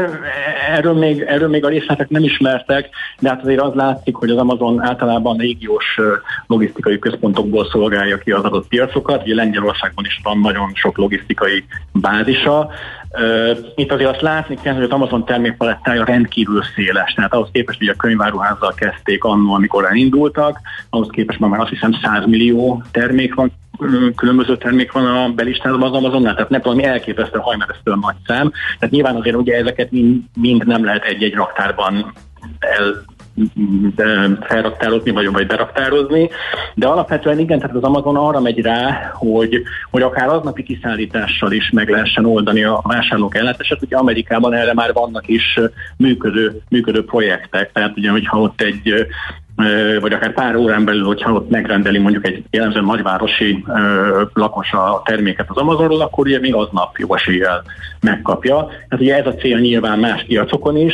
erről 0.70 0.94
még, 0.94 1.22
erről 1.22 1.50
még 1.50 1.66
a 1.66 1.70
részletek 1.70 2.10
nem 2.10 2.24
ismertek, 2.24 2.90
de 3.20 3.30
hát 3.30 3.42
azért 3.42 3.62
az 3.62 3.74
látszik, 3.74 4.16
hogy 4.16 4.30
az 4.30 4.38
Amazon 4.38 4.82
általában 4.82 5.38
régiós 5.38 6.00
logisztikai 6.48 7.00
központokból 7.00 7.66
szolgálja 7.66 8.18
ki 8.18 8.32
az 8.32 8.44
adott 8.44 8.68
piacokat. 8.68 9.24
Ugye 9.24 9.36
Lengyelországban 9.36 10.06
is 10.06 10.20
van 10.24 10.40
nagyon 10.40 10.72
sok 10.74 10.98
logisztikai 10.98 11.66
bázisa. 11.92 12.70
Itt 13.76 13.92
azért 13.92 14.10
azt 14.10 14.22
látni 14.22 14.58
kell, 14.62 14.74
hogy 14.74 14.84
az 14.84 14.90
Amazon 14.90 15.26
termékpalettája 15.26 16.04
rendkívül 16.04 16.64
széles, 16.76 17.14
tehát 17.14 17.34
ahhoz 17.34 17.50
képest, 17.52 17.80
hogy 17.80 17.88
a 17.88 17.94
könyváruházzal 17.94 18.74
kezdték 18.76 19.24
annó, 19.24 19.54
amikor 19.54 19.86
elindultak, 19.86 20.60
ahhoz 20.90 21.08
képest 21.12 21.40
már 21.40 21.60
azt 21.60 21.70
hiszem 21.70 21.92
100 22.02 22.26
millió 22.26 22.84
termék 22.92 23.34
van 23.34 23.52
különböző 24.16 24.58
termék 24.58 24.92
van 24.92 25.06
a 25.06 25.30
belistában 25.30 25.82
az 25.82 25.94
Amazonnál, 25.94 26.34
tehát 26.34 26.50
nem 26.50 26.62
tudom, 26.62 26.80
elképesztő 26.80 27.40
hajmeresztően 27.40 28.00
nagy 28.02 28.16
szám. 28.26 28.52
Tehát 28.80 28.94
nyilván 28.94 29.16
azért 29.16 29.36
ugye 29.36 29.56
ezeket 29.56 29.92
mind, 29.92 30.24
mind 30.36 30.66
nem 30.66 30.86
lehet 30.86 31.04
egy-egy 31.04 31.34
raktárban 31.34 32.14
el 32.60 33.06
felraktározni, 34.42 35.12
vagy, 35.12 35.32
vagy 35.32 35.48
beraktározni, 35.48 36.30
de 36.74 36.88
alapvetően 36.88 37.40
igen, 37.40 37.60
tehát 37.60 37.76
az 37.76 37.84
Amazon 37.84 38.16
arra 38.16 38.40
megy 38.40 38.62
rá, 38.62 39.12
hogy, 39.14 39.62
hogy 39.92 40.02
akár 40.02 40.28
aznapi 40.28 40.64
kiszállítással 40.64 41.52
is 41.52 41.70
meg 41.70 41.90
lehessen 41.90 42.26
oldani 42.26 42.64
a 42.64 42.82
vásárlók 42.84 43.36
ellátását. 43.36 43.82
Ugye 43.82 43.98
Amerikában 43.98 44.54
erre 44.54 44.74
már 44.74 44.94
vannak 44.94 45.28
is 45.28 45.60
működő, 45.98 46.62
működő 46.70 47.06
projektek, 47.06 47.72
tehát 47.72 47.98
ugye, 47.98 48.10
hogyha 48.10 48.40
ott 48.40 48.62
egy 48.62 49.08
vagy 50.00 50.14
akár 50.14 50.34
pár 50.34 50.56
órán 50.56 50.86
belül, 50.86 51.06
hogyha 51.06 51.34
ott 51.34 51.50
megrendeli 51.50 51.98
mondjuk 51.98 52.26
egy 52.26 52.44
jellemzően 52.50 52.86
nagyvárosi 52.86 53.66
lakos 54.34 54.72
a 54.72 55.02
terméket 55.06 55.46
az 55.50 55.58
Amazonról, 55.58 56.02
akkor 56.02 56.28
ugye 56.28 56.40
még 56.40 56.54
aznap 56.54 56.98
jó 56.98 57.16
eséllyel 57.16 57.64
megkapja. 58.00 58.68
Hát 58.90 59.00
ugye 59.00 59.16
ez 59.16 59.26
a 59.26 59.34
cél 59.34 59.60
nyilván 59.60 60.00
más 60.00 60.24
piacokon 60.28 60.78
is. 60.78 60.94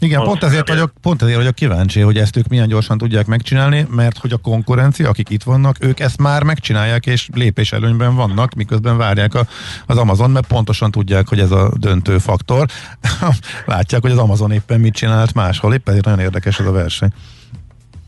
Igen, 0.00 0.22
pont 0.22 0.42
ezért, 0.42 0.68
vagyok, 0.68 0.92
pont 1.02 1.22
ezért 1.22 1.36
vagyok 1.36 1.54
kíváncsi, 1.54 2.00
hogy 2.00 2.16
ezt 2.16 2.36
ők 2.36 2.48
milyen 2.48 2.68
gyorsan 2.68 2.98
tudják 2.98 3.26
megcsinálni, 3.26 3.86
mert 3.90 4.18
hogy 4.18 4.32
a 4.32 4.36
konkurencia, 4.36 5.08
akik 5.08 5.30
itt 5.30 5.42
vannak, 5.42 5.76
ők 5.80 6.00
ezt 6.00 6.18
már 6.18 6.42
megcsinálják, 6.42 7.06
és 7.06 7.28
lépés 7.34 7.72
előnyben 7.72 8.14
vannak, 8.14 8.54
miközben 8.54 8.96
várják 8.96 9.34
a, 9.34 9.46
az 9.86 9.96
Amazon, 9.96 10.30
mert 10.30 10.46
pontosan 10.46 10.90
tudják, 10.90 11.28
hogy 11.28 11.38
ez 11.38 11.50
a 11.50 11.70
döntő 11.76 12.18
faktor. 12.18 12.66
Látják, 13.66 14.02
hogy 14.02 14.10
az 14.10 14.18
Amazon 14.18 14.52
éppen 14.52 14.80
mit 14.80 14.94
csinált 14.94 15.34
máshol, 15.34 15.72
éppen 15.72 15.88
ezért 15.88 16.04
nagyon 16.04 16.20
érdekes 16.20 16.58
ez 16.58 16.66
a 16.66 16.72
verseny. 16.72 17.10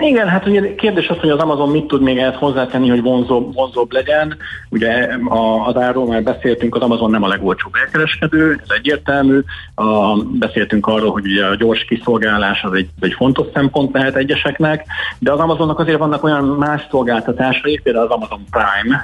Igen, 0.01 0.29
hát 0.29 0.47
ugye 0.47 0.75
kérdés 0.75 1.09
az, 1.09 1.19
hogy 1.19 1.31
az 1.31 1.39
Amazon 1.39 1.71
mit 1.71 1.87
tud 1.87 2.03
még 2.03 2.19
ehhez 2.19 2.35
hozzátenni, 2.35 2.89
hogy 2.89 3.03
vonzóbb, 3.03 3.55
vonzóbb 3.55 3.93
legyen. 3.93 4.37
Ugye 4.69 5.09
a, 5.29 5.67
az 5.67 5.77
árról 5.77 6.07
már 6.07 6.23
beszéltünk, 6.23 6.75
az 6.75 6.83
Amazon 6.83 7.11
nem 7.11 7.23
a 7.23 7.29
legolcsóbb 7.29 7.73
elkereskedő, 7.85 8.61
ez 8.63 8.77
egyértelmű. 8.77 9.41
A, 9.75 10.17
beszéltünk 10.23 10.87
arról, 10.87 11.11
hogy 11.11 11.27
ugye 11.27 11.45
a 11.45 11.55
gyors 11.55 11.85
kiszolgálás 11.85 12.63
az 12.63 12.73
egy, 12.73 12.89
egy 13.01 13.13
fontos 13.13 13.47
szempont 13.55 13.93
lehet 13.93 14.17
egyeseknek, 14.17 14.85
de 15.19 15.33
az 15.33 15.39
Amazonnak 15.39 15.79
azért 15.79 15.99
vannak 15.99 16.25
olyan 16.25 16.45
más 16.45 16.87
szolgáltatásai, 16.91 17.81
például 17.83 18.05
az 18.05 18.13
Amazon 18.13 18.45
Prime, 18.51 19.01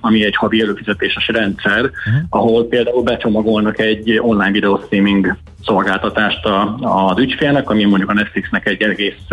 ami 0.00 0.24
egy 0.24 0.36
havi 0.36 0.60
előfizetéses 0.60 1.28
rendszer, 1.28 1.80
uh-huh. 1.80 2.22
ahol 2.28 2.64
például 2.64 3.02
becsomagolnak 3.02 3.78
egy 3.78 4.18
online 4.22 4.50
videó 4.50 4.80
streaming 4.84 5.36
szolgáltatást 5.64 6.46
az 6.80 7.18
ügyfélnek, 7.18 7.70
ami 7.70 7.84
mondjuk 7.84 8.10
a 8.10 8.14
Netflixnek 8.14 8.66
egy 8.66 8.82
egész 8.82 9.26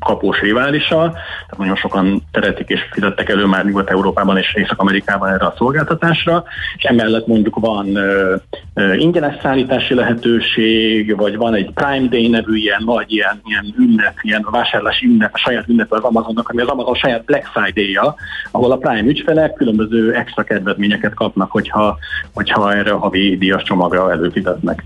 kapós 0.00 0.40
riválisa, 0.40 0.96
tehát 1.12 1.58
nagyon 1.58 1.76
sokan 1.76 2.22
szeretik 2.32 2.68
és 2.68 2.80
fizettek 2.92 3.28
elő 3.28 3.46
már 3.46 3.64
Nyugat-Európában 3.64 4.36
és 4.36 4.54
Észak-Amerikában 4.54 5.28
erre 5.28 5.46
a 5.46 5.54
szolgáltatásra, 5.56 6.44
és 6.76 6.82
emellett 6.82 7.26
mondjuk 7.26 7.58
van 7.58 7.98
ingyenes 8.98 9.36
szállítási 9.42 9.94
lehetőség, 9.94 11.16
vagy 11.16 11.36
van 11.36 11.54
egy 11.54 11.70
Prime 11.70 12.08
Day 12.08 12.28
nevű 12.28 12.56
ilyen 12.56 12.82
nagy 12.84 13.12
ilyen, 13.12 13.40
ilyen 13.44 13.74
ünnep, 13.78 14.14
ilyen 14.20 14.46
vásárlási 14.50 15.06
ünnep, 15.06 15.34
a 15.34 15.38
saját 15.38 15.68
ünnep 15.68 15.92
az 15.92 16.02
Amazonnak, 16.02 16.48
ami 16.48 16.60
az 16.60 16.68
Amazon 16.68 16.94
saját 16.94 17.24
Black 17.24 17.46
Friday-ja, 17.46 18.14
ahol 18.50 18.72
a 18.72 18.76
Prime 18.76 19.08
ügyfelek 19.08 19.52
különböző 19.52 20.14
extra 20.14 20.42
kedvezményeket 20.42 21.14
kapnak, 21.14 21.50
hogyha, 21.50 21.98
hogyha 22.32 22.74
erre 22.74 22.90
a 22.90 22.98
havi 22.98 23.36
díjas 23.36 23.62
csomagra 23.62 24.10
előfizetnek. 24.10 24.84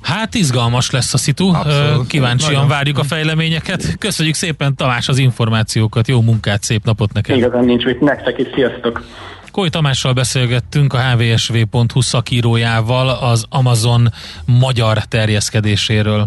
Hát 0.00 0.34
izgalmas 0.34 0.90
lesz 0.90 1.14
a 1.14 1.18
szitu, 1.18 1.48
Abszolút. 1.54 2.06
kíváncsian 2.06 2.52
Nagyon. 2.52 2.68
várjuk 2.68 2.98
a 2.98 3.04
fejleményeket. 3.04 3.94
Köszönjük 3.98 4.34
szépen 4.34 4.76
Tamás 4.76 5.08
az 5.08 5.18
információkat, 5.18 6.08
jó 6.08 6.20
munkát, 6.20 6.62
szép 6.62 6.84
napot 6.84 7.12
neked! 7.12 7.36
Igazán 7.36 7.64
nincs 7.64 7.84
mit, 7.84 8.00
nektek 8.00 8.38
is, 8.38 8.46
sziasztok! 8.54 9.04
Koly 9.50 9.68
Tamással 9.68 10.12
beszélgettünk 10.12 10.92
a 10.92 10.98
hvsv.hu 10.98 12.00
szakírójával 12.00 13.08
az 13.08 13.44
Amazon 13.48 14.08
magyar 14.44 14.98
terjeszkedéséről. 14.98 16.26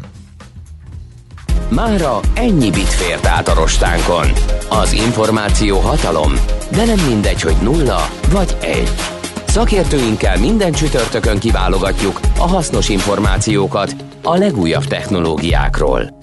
Mára 1.69 2.19
ennyi 2.33 2.69
bit 2.69 2.93
fért 2.93 3.25
át 3.25 3.47
a 3.47 3.53
rostánkon. 3.53 4.27
Az 4.69 4.93
információ 4.93 5.79
hatalom, 5.79 6.33
de 6.71 6.85
nem 6.85 6.99
mindegy, 7.07 7.41
hogy 7.41 7.55
nulla 7.61 8.09
vagy 8.31 8.55
egy. 8.61 9.14
Szakértőinkkel 9.55 10.37
minden 10.37 10.71
csütörtökön 10.71 11.39
kiválogatjuk 11.39 12.19
a 12.37 12.47
hasznos 12.47 12.89
információkat 12.89 13.95
a 14.23 14.37
legújabb 14.37 14.83
technológiákról. 14.83 16.17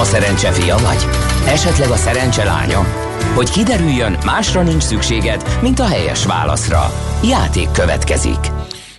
A 0.00 0.04
szerencse 0.04 0.50
fia 0.50 0.76
vagy? 0.76 1.06
Esetleg 1.46 1.90
a 1.90 1.96
szerencse 1.96 2.44
lánya? 2.44 2.86
Hogy 3.34 3.50
kiderüljön, 3.50 4.18
másra 4.24 4.62
nincs 4.62 4.82
szükséged, 4.82 5.58
mint 5.62 5.78
a 5.78 5.86
helyes 5.86 6.26
válaszra. 6.26 6.92
Játék 7.22 7.70
következik 7.70 8.53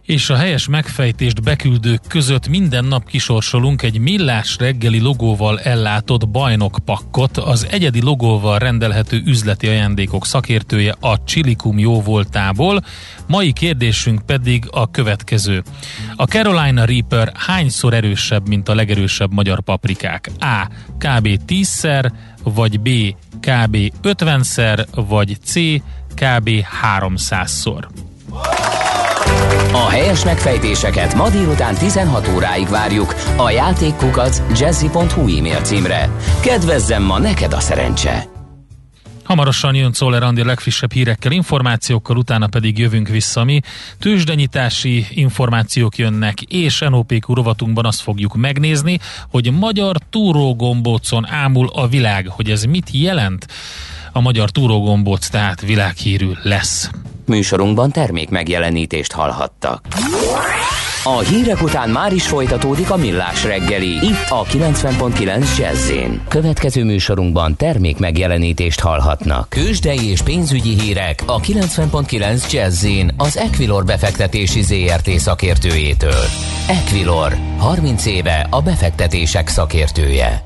és 0.06 0.30
a 0.30 0.36
helyes 0.36 0.68
megfejtést 0.68 1.44
beküldők 1.44 2.02
között 2.08 2.48
minden 2.48 2.86
nap 2.86 3.08
kisorsolunk 3.08 3.82
egy 3.82 4.00
millás 4.00 4.58
reggeli 4.60 5.00
logóval 5.00 5.60
ellátott 5.60 6.30
bajnokpakkot, 6.30 7.38
az 7.38 7.68
egyedi 7.70 8.02
logóval 8.02 8.60
rendelhető 8.60 9.22
üzleti 9.26 9.68
ajándékok 9.68 10.26
szakértője 10.26 10.96
a 11.00 11.24
Csilikum 11.24 11.80
jóvoltából. 11.80 12.84
Mai 13.28 13.52
kérdésünk 13.52 14.26
pedig 14.26 14.68
a 14.72 14.92
következő. 14.92 15.64
A 16.16 16.24
Carolina 16.24 16.86
Reaper 16.86 17.32
hányszor 17.36 17.94
erősebb, 17.94 18.48
mint 18.48 18.70
a 18.70 18.76
legerősebb 18.76 19.34
magyar 19.34 19.62
paprikák? 19.62 20.32
A. 20.40 20.68
Kb. 20.98 21.40
10-szer, 21.48 22.12
vagy 22.44 22.80
B. 22.80 22.90
Kb. 23.40 23.78
50-szer, 24.04 24.86
vagy 25.08 25.38
C. 25.44 25.54
Kb. 26.16 26.50
300-szor. 27.00 27.84
A 29.72 29.90
helyes 29.90 30.24
megfejtéseket 30.24 31.16
ma 31.16 31.30
délután 31.30 31.76
16 31.76 32.28
óráig 32.36 32.68
várjuk 32.68 33.16
a 33.38 33.50
játékkukac 33.50 34.42
jazzy.hu 34.60 35.38
e-mail 35.38 35.62
címre. 35.62 36.10
Kedvezzem 36.42 37.04
ma 37.04 37.20
neked 37.20 37.54
a 37.54 37.60
szerencse! 37.60 38.34
Hamarosan 39.26 39.76
jön 39.76 39.92
Czoller 39.92 40.24
Andi 40.24 40.44
legfrissebb 40.44 40.92
hírekkel, 40.92 41.32
információkkal, 41.32 42.18
utána 42.18 42.48
pedig 42.48 42.78
jövünk 42.78 43.08
vissza 43.08 43.44
mi. 43.44 43.60
Tőzsdenyitási 44.00 45.06
információk 45.10 45.98
jönnek, 45.98 46.42
és 46.42 46.80
NOPQ 46.80 47.34
rovatunkban 47.34 47.86
azt 47.86 48.02
fogjuk 48.02 48.36
megnézni, 48.36 49.00
hogy 49.30 49.52
magyar 49.52 49.96
túrógombócon 50.10 51.28
ámul 51.30 51.70
a 51.74 51.88
világ, 51.88 52.28
hogy 52.28 52.50
ez 52.50 52.64
mit 52.64 52.90
jelent. 52.92 53.48
A 54.12 54.22
magyar 54.22 54.50
túrógombóc 54.50 55.28
tehát 55.28 55.62
világhírű 55.62 56.30
lesz. 56.44 56.90
Műsorunkban 57.28 57.92
termék 57.92 58.30
megjelenítést 58.30 59.12
hallhattak. 59.12 59.88
A 61.08 61.20
hírek 61.20 61.62
után 61.62 61.90
már 61.90 62.14
is 62.14 62.28
folytatódik 62.28 62.92
a 62.92 62.96
millás 62.96 63.44
reggeli. 63.44 63.88
Itt 63.88 64.30
a 64.30 64.44
90.9 64.44 65.58
jazz 65.58 65.92
Következő 66.28 66.84
műsorunkban 66.84 67.56
termék 67.56 67.98
megjelenítést 67.98 68.80
hallhatnak. 68.80 69.50
Kősdei 69.50 70.10
és 70.10 70.22
pénzügyi 70.22 70.80
hírek 70.80 71.24
a 71.26 71.40
90.9 71.40 72.52
jazz 72.52 72.86
az 73.18 73.38
Equilor 73.38 73.86
befektetési 73.86 74.62
ZRT 74.62 75.10
szakértőjétől. 75.10 76.24
Equilor, 76.68 77.38
30 77.58 78.06
éve 78.06 78.48
a 78.50 78.62
befektetések 78.62 79.48
szakértője. 79.48 80.44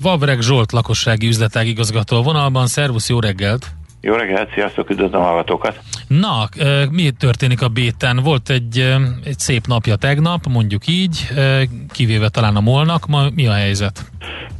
Vavreg 0.00 0.40
Zsolt 0.40 0.72
lakossági 0.72 1.26
üzletág 1.26 1.66
igazgató 1.66 2.22
vonalban. 2.22 2.66
Szervusz, 2.66 3.08
jó 3.08 3.20
reggelt! 3.20 3.81
Jó 4.04 4.14
reggelt, 4.14 4.52
sziasztok, 4.54 4.90
üdvözlöm 4.90 5.20
a 5.20 5.24
hallgatókat! 5.24 5.78
Na, 6.08 6.48
mi 6.90 7.10
történik 7.10 7.62
a 7.62 7.68
béten? 7.68 8.20
Volt 8.22 8.50
egy, 8.50 8.78
egy 9.24 9.38
szép 9.38 9.66
napja 9.66 9.96
tegnap, 9.96 10.46
mondjuk 10.48 10.86
így, 10.86 11.28
kivéve 11.92 12.28
talán 12.28 12.56
a 12.56 12.60
molnak, 12.60 13.06
ma 13.06 13.22
mi 13.34 13.46
a 13.46 13.52
helyzet? 13.52 14.12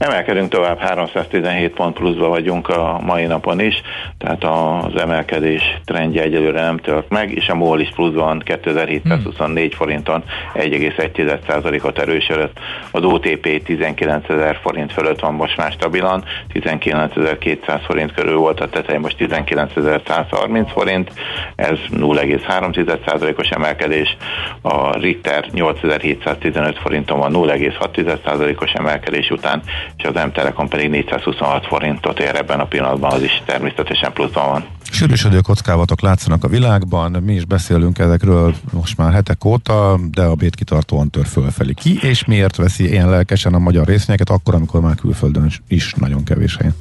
Emelkedünk 0.03 0.51
tovább, 0.51 0.79
317 0.79 1.75
pont 1.75 1.95
pluszba 1.95 2.29
vagyunk 2.29 2.69
a 2.69 3.01
mai 3.05 3.27
napon 3.27 3.61
is, 3.61 3.83
tehát 4.19 4.45
az 4.45 5.01
emelkedés 5.01 5.63
trendje 5.85 6.23
egyelőre 6.23 6.63
nem 6.63 6.79
tört 6.79 7.09
meg, 7.09 7.33
és 7.33 7.49
a 7.49 7.55
MOL 7.55 7.81
is 7.81 7.91
pluszban 7.95 8.39
2724 8.39 9.69
hmm. 9.69 9.79
forinton 9.79 10.25
1,1%-ot 10.55 11.99
erősödött. 11.99 12.59
Az 12.91 13.05
OTP 13.05 13.63
19 13.65 14.29
ezer 14.29 14.59
forint 14.63 14.93
fölött 14.93 15.21
van 15.21 15.35
most 15.35 15.57
már 15.57 15.73
stabilan, 15.73 16.25
19.200 16.53 17.81
forint 17.85 18.13
körül 18.13 18.37
volt 18.37 18.61
a 18.61 18.69
tetej, 18.69 18.99
most 18.99 19.21
19.130 19.33 20.71
forint, 20.73 21.13
ez 21.57 21.79
0,3%-os 21.91 23.49
emelkedés, 23.49 24.17
a 24.63 24.99
Ritter 24.99 25.49
8715 25.53 26.79
forinton 26.79 27.19
van 27.19 27.33
0,6%-os 27.35 28.73
emelkedés 28.73 29.31
után, 29.31 29.63
és 29.97 30.05
az 30.05 30.15
M-Telekom 30.15 30.69
pedig 30.69 30.89
426 30.91 31.67
forintot 31.67 32.21
ér 32.21 32.35
ebben 32.35 32.61
a 32.61 32.65
pillanatban, 32.65 33.13
az 33.13 33.23
is 33.23 33.43
természetesen 33.45 34.13
pluszban 34.13 34.49
van. 34.49 34.65
Sűrűsödő 34.91 35.41
kockávatok 35.41 36.01
látszanak 36.01 36.45
a 36.45 36.49
világban, 36.49 37.11
mi 37.11 37.35
is 37.35 37.45
beszélünk 37.45 37.99
ezekről 37.99 38.55
most 38.73 38.97
már 38.97 39.13
hetek 39.13 39.45
óta, 39.45 39.99
de 40.11 40.23
a 40.23 40.35
bét 40.35 40.55
kitartóan 40.55 41.11
tör 41.11 41.27
fölfelé. 41.27 41.73
Ki 41.73 41.99
és 42.01 42.25
miért 42.25 42.57
veszi 42.57 42.89
ilyen 42.89 43.11
lelkesen 43.11 43.55
a 43.55 43.59
magyar 43.59 43.87
részvényeket, 43.87 44.31
akkor, 44.31 44.55
amikor 44.55 44.81
már 44.81 44.95
külföldön 44.95 45.51
is 45.69 45.95
nagyon 45.95 46.25
kevés 46.25 46.57
helyen? 46.57 46.75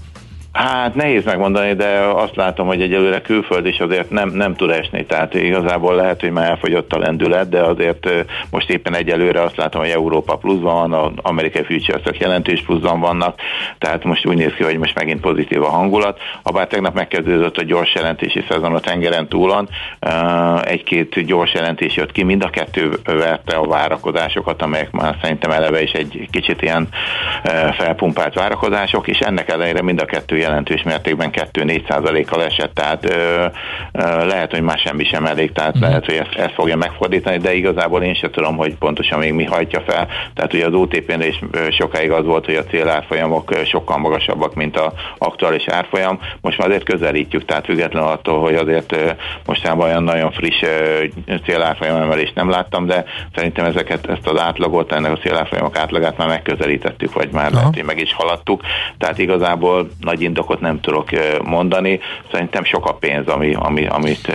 Hát 0.54 0.96
nehéz 0.96 1.26
megmondani, 1.26 1.74
de 1.74 2.00
azt 2.00 2.36
látom, 2.36 2.68
hogy 2.68 2.82
egyelőre 2.82 3.22
külföld 3.22 3.66
is 3.66 3.80
azért 3.80 4.10
nem, 4.10 4.30
nem 4.30 4.56
tud 4.56 4.70
esni, 4.70 5.06
tehát 5.06 5.34
igazából 5.34 5.96
lehet, 5.96 6.22
hogy 6.22 6.32
már 6.32 6.50
elfogyott 6.50 6.94
a 6.94 7.00
lendület, 7.00 7.50
de 7.50 7.62
azért 7.62 8.10
most 8.50 8.70
éppen 8.70 8.96
egyelőre 8.96 9.42
azt 9.42 9.56
látom, 9.56 9.82
hogy 9.82 9.90
Európa 9.90 10.36
pluszban 10.36 10.90
van, 10.90 10.94
az 10.94 11.12
amerikai 11.22 11.64
futures 11.64 12.20
jelentős 12.20 12.62
pluszban 12.62 13.00
vannak, 13.00 13.40
tehát 13.78 14.04
most 14.04 14.26
úgy 14.26 14.38
néz 14.38 14.54
ki, 14.54 14.64
hogy 14.64 14.78
most 14.78 14.96
megint 14.96 15.22
pozitív 15.22 15.64
a 15.64 15.70
hangulat. 15.70 16.20
Habár 16.44 16.68
tegnap 16.68 16.94
megkezdődött 16.94 17.58
a 17.58 17.64
gyors 17.64 17.94
jelentési 17.94 18.44
szezon 18.50 18.76
a 18.76 18.80
tengeren 18.80 19.28
túlon, 19.28 19.70
egy-két 20.64 21.26
gyors 21.26 21.54
jelentés 21.54 21.96
jött 21.96 22.12
ki, 22.12 22.24
mind 22.24 22.44
a 22.44 22.50
kettő 22.50 22.92
verte 23.04 23.56
a 23.56 23.68
várakozásokat, 23.68 24.62
amelyek 24.62 24.92
már 24.92 25.16
szerintem 25.22 25.52
eleve 25.52 25.82
is 25.82 25.92
egy 25.92 26.28
kicsit 26.32 26.62
ilyen 26.62 26.88
felpumpált 27.78 28.34
várakozások, 28.34 29.08
és 29.08 29.20
ennek 29.20 29.50
ellenére 29.50 29.82
mind 29.82 30.02
a 30.02 30.06
kettő 30.06 30.40
jelentős 30.42 30.84
mértékben 30.84 31.30
2-4 31.34 31.90
százalékkal 31.90 32.44
esett, 32.44 32.74
tehát 32.74 33.06
ö, 33.10 33.46
ö, 33.92 34.26
lehet, 34.26 34.52
hogy 34.52 34.62
más 34.62 34.82
semmi 34.82 35.04
sem 35.04 35.26
elég, 35.26 35.52
tehát 35.52 35.76
uh-huh. 35.76 35.88
lehet, 35.88 36.06
hogy 36.06 36.16
ezt, 36.16 36.36
ezt 36.36 36.54
fogja 36.54 36.76
megfordítani, 36.76 37.38
de 37.38 37.54
igazából 37.54 38.04
én 38.04 38.14
sem 38.14 38.32
tudom, 38.32 38.58
hogy 38.58 38.76
pontosan 38.76 39.20
még 39.20 39.34
mi 39.34 39.44
hajtja 39.44 39.82
fel. 39.88 40.08
Tehát 40.34 40.54
ugye 40.54 40.66
az 40.66 40.74
OTP-nél 40.74 41.28
is 41.28 41.40
sokáig 41.70 42.12
az 42.12 42.26
volt, 42.26 42.46
hogy 42.46 42.56
a 42.56 42.64
célárfolyamok 42.64 43.56
sokkal 43.66 43.98
magasabbak, 43.98 44.56
mint 44.56 44.78
a 44.78 44.94
aktuális 45.18 45.68
árfolyam. 45.68 46.20
Most 46.42 46.58
már 46.58 46.68
azért 46.68 46.84
közelítjük, 46.84 47.46
tehát 47.46 47.66
függetlenül 47.66 48.10
attól, 48.10 48.40
hogy 48.40 48.56
azért 48.56 48.96
mostában 49.46 49.88
olyan 49.88 50.04
nagyon 50.04 50.32
friss 50.32 50.64
célárfolyam 51.46 52.02
emelést 52.02 52.36
nem 52.36 52.50
láttam, 52.50 52.86
de 52.86 53.04
szerintem 53.36 53.66
ezeket, 53.66 54.10
ezt 54.10 54.28
az 54.28 54.40
átlagot, 54.40 54.92
ennek 54.92 55.12
a 55.12 55.18
célárfolyamok 55.18 55.78
átlagát 55.78 56.18
már 56.18 56.28
megközelítettük, 56.28 57.14
vagy 57.14 57.30
már 57.32 57.46
Aha. 57.46 57.56
lehet, 57.56 57.74
hogy 57.74 57.84
meg 57.84 58.00
is 58.00 58.14
haladtuk. 58.14 58.62
Tehát 58.98 59.18
igazából 59.18 59.90
nagy 60.00 60.22
indokot 60.32 60.60
nem 60.60 60.80
tudok 60.80 61.10
mondani. 61.44 62.00
Szerintem 62.32 62.64
sok 62.64 62.86
a 62.86 62.94
pénz, 62.94 63.28
ami, 63.28 63.54
ami, 63.54 63.88
amit 63.88 64.28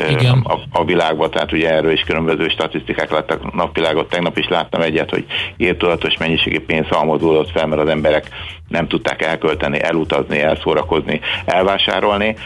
a, 0.43 0.59
a 0.71 0.85
világban, 0.85 1.31
tehát 1.31 1.53
ugye 1.53 1.71
erről 1.71 1.93
is 1.93 2.01
különböző 2.01 2.49
statisztikák 2.49 3.11
lettek 3.11 3.53
napvilágot. 3.53 4.09
Tegnap 4.09 4.39
is 4.39 4.49
láttam 4.49 4.81
egyet, 4.81 5.11
hogy 5.11 5.25
írtudatos 5.57 6.17
mennyiségi 6.17 6.59
pénz 6.59 6.89
halmozódott 6.89 7.51
fel, 7.51 7.67
mert 7.67 7.83
az 7.83 7.89
emberek 7.89 8.29
nem 8.69 8.89
tudták 8.89 9.23
elkölteni, 9.23 9.83
elutazni, 9.83 10.41
elszórakozni, 10.41 11.21
elvásárolni. 11.45 12.37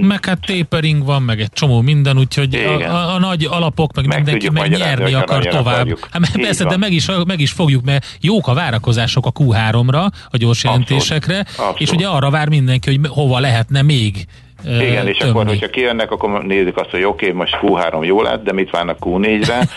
Meg 0.00 0.24
hát 0.24 0.38
tapering 0.46 1.04
van, 1.04 1.22
meg 1.22 1.40
egy 1.40 1.52
csomó 1.52 1.80
minden, 1.80 2.18
úgyhogy 2.18 2.54
a, 2.54 2.94
a, 2.94 3.14
a 3.14 3.18
nagy 3.18 3.44
alapok, 3.50 3.94
meg, 3.94 4.06
meg 4.06 4.16
mindenki 4.16 4.50
meg 4.50 4.70
nyerni 4.70 5.14
akar 5.14 5.46
tovább. 5.46 5.98
Hát 6.10 6.40
persze, 6.40 6.64
de 6.64 6.76
meg 6.76 6.92
is, 6.92 7.08
meg 7.26 7.40
is 7.40 7.52
fogjuk, 7.52 7.84
mert 7.84 8.16
jók 8.20 8.48
a 8.48 8.54
várakozások 8.54 9.26
a 9.26 9.32
Q3-ra, 9.32 10.06
a 10.30 10.36
gyors 10.36 10.64
jelentésekre, 10.64 11.38
Abszolút. 11.38 11.58
Abszolút. 11.58 11.80
és 11.80 11.90
ugye 11.90 12.06
arra 12.06 12.30
vár 12.30 12.48
mindenki, 12.48 12.90
hogy 12.90 13.08
hova 13.08 13.38
lehetne 13.38 13.82
még 13.82 14.26
igen, 14.66 15.06
és 15.06 15.16
tömni. 15.16 15.32
akkor, 15.32 15.46
hogyha 15.46 15.66
kijönnek, 15.66 16.10
akkor 16.10 16.44
nézzük 16.44 16.76
azt, 16.76 16.90
hogy 16.90 17.04
oké, 17.04 17.26
okay, 17.26 17.38
most 17.38 17.58
Q3 17.62 18.06
jó 18.06 18.22
lett, 18.22 18.44
de 18.44 18.52
mit 18.52 18.70
várnak 18.70 18.98
Q4-re? 19.00 19.68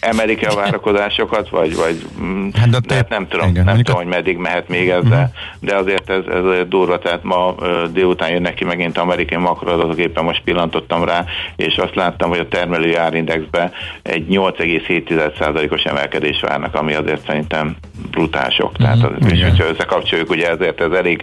Emelik-e 0.00 0.50
a 0.50 0.54
várakozásokat, 0.54 1.48
vagy, 1.48 1.76
vagy 1.76 2.06
mm, 2.20 2.48
hát 2.54 2.70
de 2.70 2.80
te, 2.80 3.06
nem 3.08 3.28
tudom, 3.28 3.48
igen, 3.48 3.64
nem 3.64 3.76
tudom, 3.76 3.96
hogy 3.96 4.06
meddig 4.06 4.36
mehet 4.36 4.68
még 4.68 4.88
ez, 4.88 5.02
de, 5.02 5.16
mhm. 5.16 5.66
de 5.66 5.76
azért 5.76 6.10
ez, 6.10 6.22
ez 6.28 6.44
azért 6.44 6.68
durva, 6.68 6.98
tehát 6.98 7.22
ma 7.22 7.54
délután 7.92 8.30
jönnek 8.30 8.54
ki 8.54 8.64
megint 8.64 8.98
amerikai 8.98 9.38
makroadatok, 9.38 9.98
éppen 9.98 10.24
most 10.24 10.42
pillantottam 10.44 11.04
rá, 11.04 11.24
és 11.56 11.76
azt 11.76 11.94
láttam, 11.94 12.28
hogy 12.28 12.38
a 12.38 12.48
termelői 12.48 12.94
árindexbe 12.94 13.70
egy 14.02 14.26
8,7%-os 14.30 15.84
emelkedés 15.84 16.40
várnak, 16.40 16.74
ami 16.74 16.94
azért 16.94 17.26
szerintem 17.26 17.76
brutások. 18.10 18.76
Tehát 18.76 19.02
az, 19.02 19.32
és 19.32 19.42
hogyha 19.42 19.68
összekapcsoljuk, 19.68 20.30
ugye 20.30 20.50
ezért 20.50 20.80
ez 20.80 20.92
elég 20.92 21.22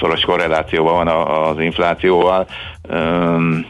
szoros 0.00 0.20
korrelációban 0.20 1.04
van 1.04 1.08
az 1.08 1.60
inflációval, 1.60 2.45
Um, 2.88 3.66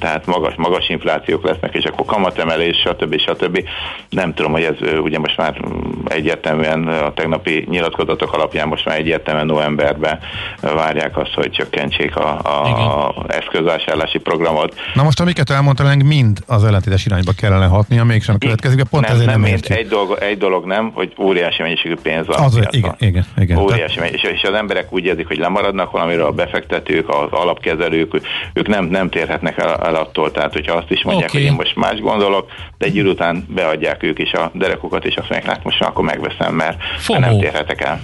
tehát 0.00 0.26
magas, 0.26 0.54
magas 0.56 0.88
inflációk 0.88 1.44
lesznek, 1.44 1.74
és 1.74 1.84
akkor 1.84 2.06
kamatemelés, 2.06 2.76
stb. 2.76 3.20
stb. 3.20 3.64
Nem 4.10 4.34
tudom, 4.34 4.52
hogy 4.52 4.62
ez 4.62 4.98
ugye 4.98 5.18
most 5.18 5.36
már 5.36 5.60
egyértelműen 6.04 6.88
a 6.88 7.12
tegnapi 7.12 7.66
nyilatkozatok 7.70 8.32
alapján 8.32 8.68
most 8.68 8.84
már 8.84 8.98
egyértelműen 8.98 9.46
novemberben 9.46 10.18
várják 10.60 11.16
azt, 11.16 11.34
hogy 11.34 11.50
csökkentsék 11.50 12.16
a, 12.16 12.38
a 12.38 13.24
eszközvásárlási 13.28 14.18
programot. 14.18 14.74
Na 14.94 15.02
most 15.02 15.20
amiket 15.20 15.50
elmondtál, 15.50 15.96
mind 15.96 16.38
az 16.46 16.64
ellentétes 16.64 17.06
irányba 17.06 17.32
kellene 17.36 17.66
hatnia, 17.66 18.04
mégsem 18.04 18.38
következik, 18.38 18.78
de 18.78 18.84
pont 18.90 19.06
nem, 19.06 19.14
ezért 19.14 19.30
nem, 19.30 19.40
nem 19.40 19.50
értjük. 19.50 19.78
Egy 19.78 19.88
dolog, 19.88 20.18
egy 20.20 20.38
dolog 20.38 20.64
nem, 20.64 20.90
hogy 20.94 21.12
óriási 21.18 21.62
mennyiségű 21.62 21.94
pénz 22.02 22.26
van. 22.26 22.38
Az, 22.40 22.60
igen, 22.70 22.94
igen, 22.98 23.26
igen. 23.36 23.58
Óriási 23.58 24.00
mennyiség, 24.00 24.30
és 24.32 24.42
az 24.42 24.54
emberek 24.54 24.92
úgy 24.92 25.04
érzik, 25.04 25.26
hogy 25.26 25.38
lemaradnak 25.38 25.90
valamiről, 25.90 26.26
a 26.26 26.30
befektetők, 26.30 27.08
az 27.08 27.28
alapkezelők, 27.30 28.20
ők 28.52 28.66
nem, 28.66 28.84
nem 28.84 29.08
térhetnek 29.08 29.58
el, 29.58 29.74
el 29.84 29.94
attól, 29.94 30.30
tehát 30.30 30.52
hogyha 30.52 30.76
azt 30.76 30.90
is 30.90 31.02
mondják, 31.02 31.28
okay. 31.28 31.40
hogy 31.40 31.50
én 31.50 31.56
most 31.56 31.76
más 31.76 32.00
gondolok, 32.00 32.50
de 32.78 32.86
egy 32.86 32.96
idő 32.96 33.08
után 33.08 33.46
beadják 33.48 34.02
ők 34.02 34.18
is 34.18 34.32
a 34.32 34.50
derekukat, 34.54 35.04
és 35.04 35.16
azt 35.16 35.30
mondják, 35.30 35.54
hát 35.54 35.64
most 35.64 35.82
akkor 35.82 36.04
megveszem, 36.04 36.54
mert 36.54 36.82
nem 37.08 37.38
térhetek 37.38 37.80
el. 37.80 38.00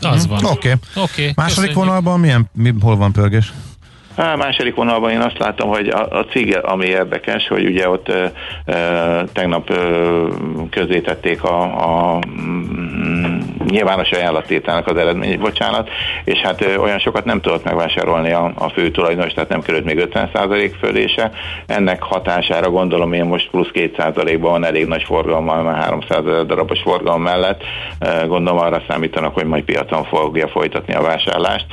Az 0.00 0.26
van. 0.26 0.44
Oké. 0.44 0.52
Okay. 0.52 1.04
okay. 1.04 1.32
Második 1.34 1.54
köszönjük. 1.56 1.74
vonalban 1.74 2.20
milyen, 2.20 2.50
mi, 2.52 2.72
hol 2.80 2.96
van 2.96 3.12
pörgés? 3.12 3.52
A 4.18 4.36
második 4.36 4.74
vonalban 4.74 5.10
én 5.10 5.20
azt 5.20 5.38
látom, 5.38 5.68
hogy 5.68 5.88
a, 5.88 6.08
a 6.10 6.24
cég, 6.24 6.58
ami 6.62 6.86
érdekes, 6.86 7.48
hogy 7.48 7.64
ugye 7.64 7.88
ott 7.88 8.08
e, 8.08 8.32
e, 8.64 9.24
tegnap 9.32 9.70
e, 9.70 9.74
közzétették 10.70 11.42
a, 11.42 11.62
a 11.62 12.18
mm, 12.28 13.38
nyilvános 13.68 14.10
ajánlattételnek 14.10 14.86
az 14.86 14.96
eredmény, 14.96 15.38
bocsánat, 15.38 15.88
és 16.24 16.38
hát 16.38 16.60
e, 16.60 16.78
olyan 16.78 16.98
sokat 16.98 17.24
nem 17.24 17.40
tudott 17.40 17.64
megvásárolni 17.64 18.32
a, 18.32 18.52
a 18.54 18.68
fő 18.68 18.90
tulajdonos, 18.90 19.32
tehát 19.32 19.48
nem 19.48 19.62
került 19.62 19.84
még 19.84 20.08
50% 20.12 20.72
fölése. 20.80 21.30
Ennek 21.66 22.02
hatására 22.02 22.70
gondolom 22.70 23.12
én 23.12 23.24
most 23.24 23.50
plusz 23.50 23.70
2%-ban 23.72 24.50
van 24.50 24.64
elég 24.64 24.86
nagy 24.86 25.02
forgalommal, 25.02 25.62
már 25.62 25.76
300 25.76 26.46
darabos 26.46 26.80
forgalom 26.80 27.22
mellett. 27.22 27.62
E, 27.98 28.24
gondolom 28.26 28.60
arra 28.60 28.82
számítanak, 28.88 29.34
hogy 29.34 29.46
majd 29.46 29.64
piacon 29.64 30.04
fogja 30.04 30.48
folytatni 30.48 30.94
a 30.94 31.02
vásárlást. 31.02 31.66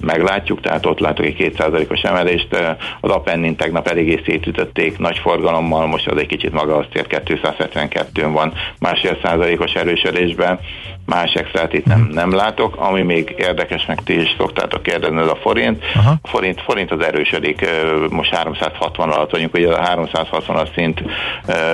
Meglátjuk, 0.00 0.60
tehát 0.60 0.86
ott 0.86 0.98
látok 0.98 1.24
egy 1.24 1.34
200 1.34 1.74
10%-os 1.76 2.02
emelést. 2.02 2.76
Az 3.00 3.10
Apennin 3.10 3.56
tegnap 3.56 3.88
eléggé 3.88 4.22
szétütötték 4.24 4.98
nagy 4.98 5.18
forgalommal, 5.18 5.86
most 5.86 6.08
az 6.08 6.18
egy 6.18 6.26
kicsit 6.26 6.52
maga 6.52 6.76
azt 6.76 6.94
ér 6.94 7.06
272-n 7.08 8.30
van 8.32 8.52
másfél 8.78 9.18
százalékos 9.22 9.72
erősödésben 9.72 10.60
más 11.06 11.32
extrát 11.32 11.72
itt 11.72 11.84
nem, 11.84 12.08
nem 12.12 12.34
látok. 12.34 12.76
Ami 12.76 13.02
még 13.02 13.34
érdekes, 13.38 13.86
meg 13.86 14.02
ti 14.04 14.20
is 14.20 14.34
szoktátok 14.38 14.82
kérdezni, 14.82 15.20
ez 15.20 15.26
a 15.26 15.38
forint. 15.40 15.84
Aha. 15.94 16.14
A 16.22 16.28
forint, 16.28 16.60
forint 16.60 16.90
az 16.90 17.00
erősödik, 17.00 17.68
most 18.10 18.34
360 18.34 19.10
alatt 19.10 19.30
vagyunk, 19.30 19.54
ugye 19.54 19.72
a 19.72 19.80
360 19.80 20.68
szint 20.74 21.02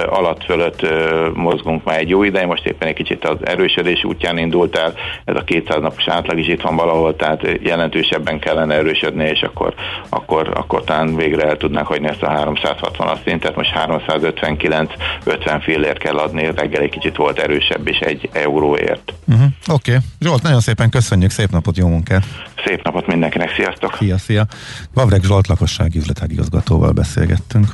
alatt 0.06 0.44
fölött 0.44 0.86
mozgunk 1.34 1.84
már 1.84 1.98
egy 1.98 2.08
jó 2.08 2.22
ideje, 2.22 2.46
most 2.46 2.66
éppen 2.66 2.88
egy 2.88 2.94
kicsit 2.94 3.24
az 3.24 3.36
erősödés 3.42 4.04
útján 4.04 4.38
indult 4.38 4.76
el, 4.76 4.94
ez 5.24 5.36
a 5.36 5.44
200 5.44 5.80
napos 5.80 6.08
átlag 6.08 6.38
is 6.38 6.48
itt 6.48 6.60
van 6.60 6.76
valahol, 6.76 7.16
tehát 7.16 7.46
jelentősebben 7.62 8.38
kellene 8.38 8.74
erősödni, 8.74 9.24
és 9.24 9.42
akkor, 9.42 9.74
akkor, 10.08 10.50
akkor 10.54 10.84
talán 10.84 11.16
végre 11.16 11.48
el 11.48 11.56
tudnánk 11.56 11.86
hagyni 11.86 12.08
ezt 12.08 12.22
a 12.22 12.30
360 12.30 13.18
szintet, 13.24 13.56
most 13.56 13.72
359-50 13.86 15.60
fillért 15.62 15.98
kell 15.98 16.16
adni, 16.16 16.50
reggel 16.54 16.82
egy 16.82 16.90
kicsit 16.90 17.16
volt 17.16 17.38
erősebb 17.38 17.88
is 17.88 17.98
egy 17.98 18.28
euróért. 18.32 19.12
Uh-huh. 19.26 19.46
Oké. 19.66 19.90
Okay. 19.90 20.04
Zsolt, 20.20 20.42
nagyon 20.42 20.60
szépen 20.60 20.90
köszönjük, 20.90 21.30
szép 21.30 21.50
napot, 21.50 21.76
jó 21.76 21.88
munkát! 21.88 22.24
Szép 22.64 22.82
napot 22.82 23.06
mindenkinek, 23.06 23.52
sziasztok! 23.54 23.96
Szia, 23.98 24.18
szia! 24.18 24.46
Vavreg 24.94 25.22
Zsolt 25.22 25.46
lakossági 25.46 25.98
üzletágigazgatóval 25.98 26.92
beszélgettünk. 26.92 27.66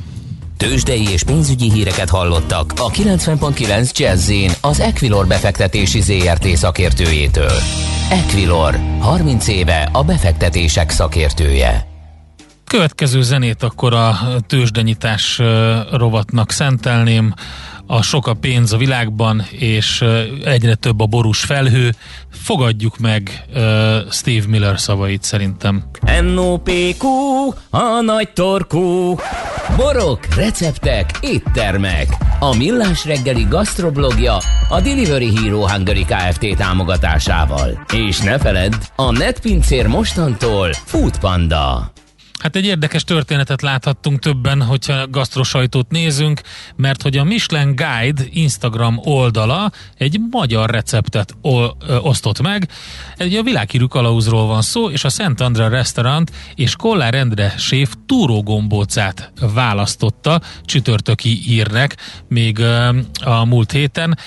Tőzsdei 0.57 1.09
és 1.09 1.23
pénzügyi 1.23 1.71
híreket 1.71 2.09
hallottak 2.09 2.73
a 2.77 2.89
90.9 2.89 3.97
jazz 3.97 4.31
az 4.61 4.79
Equilor 4.79 5.27
befektetési 5.27 6.01
ZRT 6.01 6.47
szakértőjétől. 6.47 7.51
Equilor, 8.09 8.79
30 8.99 9.47
éve 9.47 9.89
a 9.91 10.03
befektetések 10.03 10.89
szakértője. 10.89 11.87
Következő 12.69 13.21
zenét 13.21 13.63
akkor 13.63 13.93
a 13.93 14.17
tőzsdenyítás 14.47 15.41
rovatnak 15.91 16.51
szentelném 16.51 17.33
a 17.91 18.01
sok 18.01 18.27
a 18.27 18.33
pénz 18.33 18.73
a 18.73 18.77
világban, 18.77 19.45
és 19.49 20.05
egyre 20.43 20.75
több 20.75 20.99
a 20.99 21.05
borús 21.05 21.39
felhő. 21.39 21.95
Fogadjuk 22.29 22.97
meg 22.97 23.45
uh, 23.55 23.61
Steve 24.11 24.47
Miller 24.47 24.79
szavait 24.79 25.23
szerintem. 25.23 25.83
NOPQ, 26.21 27.07
a 27.69 28.01
nagy 28.01 28.29
torkú. 28.33 29.15
Borok, 29.75 30.35
receptek, 30.35 31.11
éttermek. 31.21 32.07
A 32.39 32.55
Millás 32.55 33.05
reggeli 33.05 33.45
gasztroblogja 33.49 34.37
a 34.69 34.81
Delivery 34.81 35.37
Hero 35.37 35.69
Hungary 35.69 36.05
Kft. 36.05 36.57
támogatásával. 36.57 37.85
És 37.93 38.19
ne 38.19 38.37
feledd, 38.37 38.73
a 38.95 39.11
netpincér 39.11 39.87
mostantól 39.87 40.69
Food 40.73 41.19
Panda. 41.19 41.91
Hát 42.39 42.55
egy 42.55 42.65
érdekes 42.65 43.03
történetet 43.03 43.61
láthattunk 43.61 44.19
többen, 44.19 44.61
hogyha 44.61 45.07
gasztrosajtót 45.07 45.89
nézünk, 45.89 46.41
mert 46.75 47.01
hogy 47.01 47.17
a 47.17 47.23
Michelin 47.23 47.75
Guide 47.75 48.23
Instagram 48.29 48.99
oldala 49.03 49.71
egy 49.97 50.19
magyar 50.31 50.69
receptet 50.69 51.35
o- 51.41 51.75
ö, 51.87 51.97
osztott 51.97 52.41
meg. 52.41 52.69
Egy 53.17 53.35
a 53.35 53.43
világhírű 53.43 53.85
kalauzról 53.85 54.45
van 54.45 54.61
szó, 54.61 54.89
és 54.89 55.03
a 55.03 55.09
Szent 55.09 55.41
Andrea 55.41 55.67
Restaurant 55.67 56.31
és 56.55 56.75
Kollár 56.75 57.13
Endre 57.13 57.53
séf 57.57 57.93
túrógombócát 58.05 59.31
választotta 59.53 60.41
csütörtöki 60.65 61.41
hírnek 61.45 61.97
még 62.27 62.57
ö, 62.57 62.97
a 63.23 63.45
múlt 63.45 63.71
héten. 63.71 64.17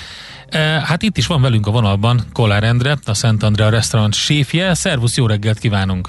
Hát 0.84 1.02
itt 1.02 1.16
is 1.16 1.26
van 1.26 1.40
velünk 1.40 1.66
a 1.66 1.70
vonalban 1.70 2.24
Kollár 2.32 2.64
Endre, 2.64 2.98
a 3.04 3.14
Szent 3.14 3.42
Andrea 3.42 3.68
Restaurant 3.68 4.14
séfje. 4.14 4.74
Szervusz, 4.74 5.16
jó 5.16 5.26
reggelt 5.26 5.58
kívánunk! 5.58 6.08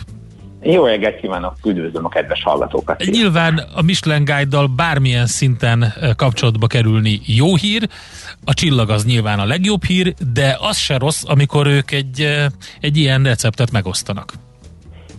Jó 0.64 0.86
reggelt 0.86 1.20
kívánok, 1.20 1.56
üdvözlöm 1.66 2.06
a 2.06 2.10
kedves 2.10 2.44
hallgatókat. 2.44 3.04
Nyilván 3.04 3.64
a 3.76 3.82
Michelin 3.82 4.26
Guide-dal 4.26 4.68
bármilyen 4.68 5.26
szinten 5.26 5.84
eh, 5.84 6.14
kapcsolatba 6.16 6.68
kerülni 6.68 7.22
jó 7.26 7.56
hír, 7.56 7.90
a 8.46 8.54
csillag 8.54 8.90
az 8.90 9.06
nyilván 9.06 9.40
a 9.40 9.46
legjobb 9.46 9.84
hír, 9.84 10.14
de 10.34 10.58
az 10.60 10.78
se 10.78 10.98
rossz, 10.98 11.24
amikor 11.26 11.68
ők 11.68 11.92
egy, 11.92 12.22
eh, 12.22 12.46
egy 12.80 12.98
ilyen 12.98 13.24
receptet 13.24 13.72
megosztanak. 13.72 14.34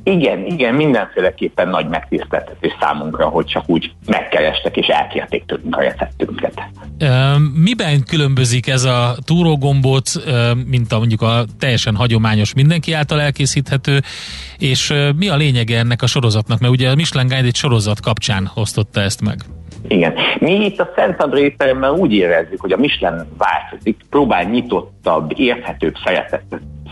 Igen, 0.05 0.47
igen, 0.47 0.75
mindenféleképpen 0.75 1.69
nagy 1.69 1.89
megtiszteltetés 1.89 2.73
számunkra, 2.81 3.29
hogy 3.29 3.47
csak 3.47 3.65
úgy 3.67 3.93
megkerestek 4.07 4.77
és 4.77 4.87
elkérték 4.87 5.45
tőlünk 5.47 5.77
a 5.77 5.81
receptünket. 5.81 6.63
Miben 7.55 8.03
különbözik 8.07 8.69
ez 8.69 8.85
a 8.85 9.17
túrógombóc, 9.25 10.17
mint 10.67 10.93
a 10.93 10.99
mondjuk 10.99 11.23
a 11.23 11.45
teljesen 11.59 11.95
hagyományos, 11.95 12.55
mindenki 12.55 12.93
által 12.93 13.21
elkészíthető, 13.21 14.01
és 14.59 14.95
mi 15.17 15.29
a 15.29 15.37
lényege 15.37 15.79
ennek 15.79 16.03
a 16.03 16.07
sorozatnak? 16.07 16.61
Mert 16.61 16.73
ugye 16.73 16.91
a 16.91 16.95
Michelin 16.95 17.29
Guide 17.29 17.47
egy 17.47 17.57
sorozat 17.57 18.01
kapcsán 18.01 18.51
osztotta 18.55 19.01
ezt 19.01 19.23
meg. 19.23 19.41
Igen. 19.89 20.15
Mi 20.39 20.65
itt 20.65 20.81
a 20.81 20.93
Szent 20.97 21.23
André 21.23 21.57
úgy 21.97 22.13
érezzük, 22.13 22.61
hogy 22.61 22.73
a 22.73 22.77
Michelin 22.77 23.27
változik, 23.39 24.05
próbál 24.11 24.45
nyitottabb, 24.45 25.33
érthetőbb, 25.37 25.95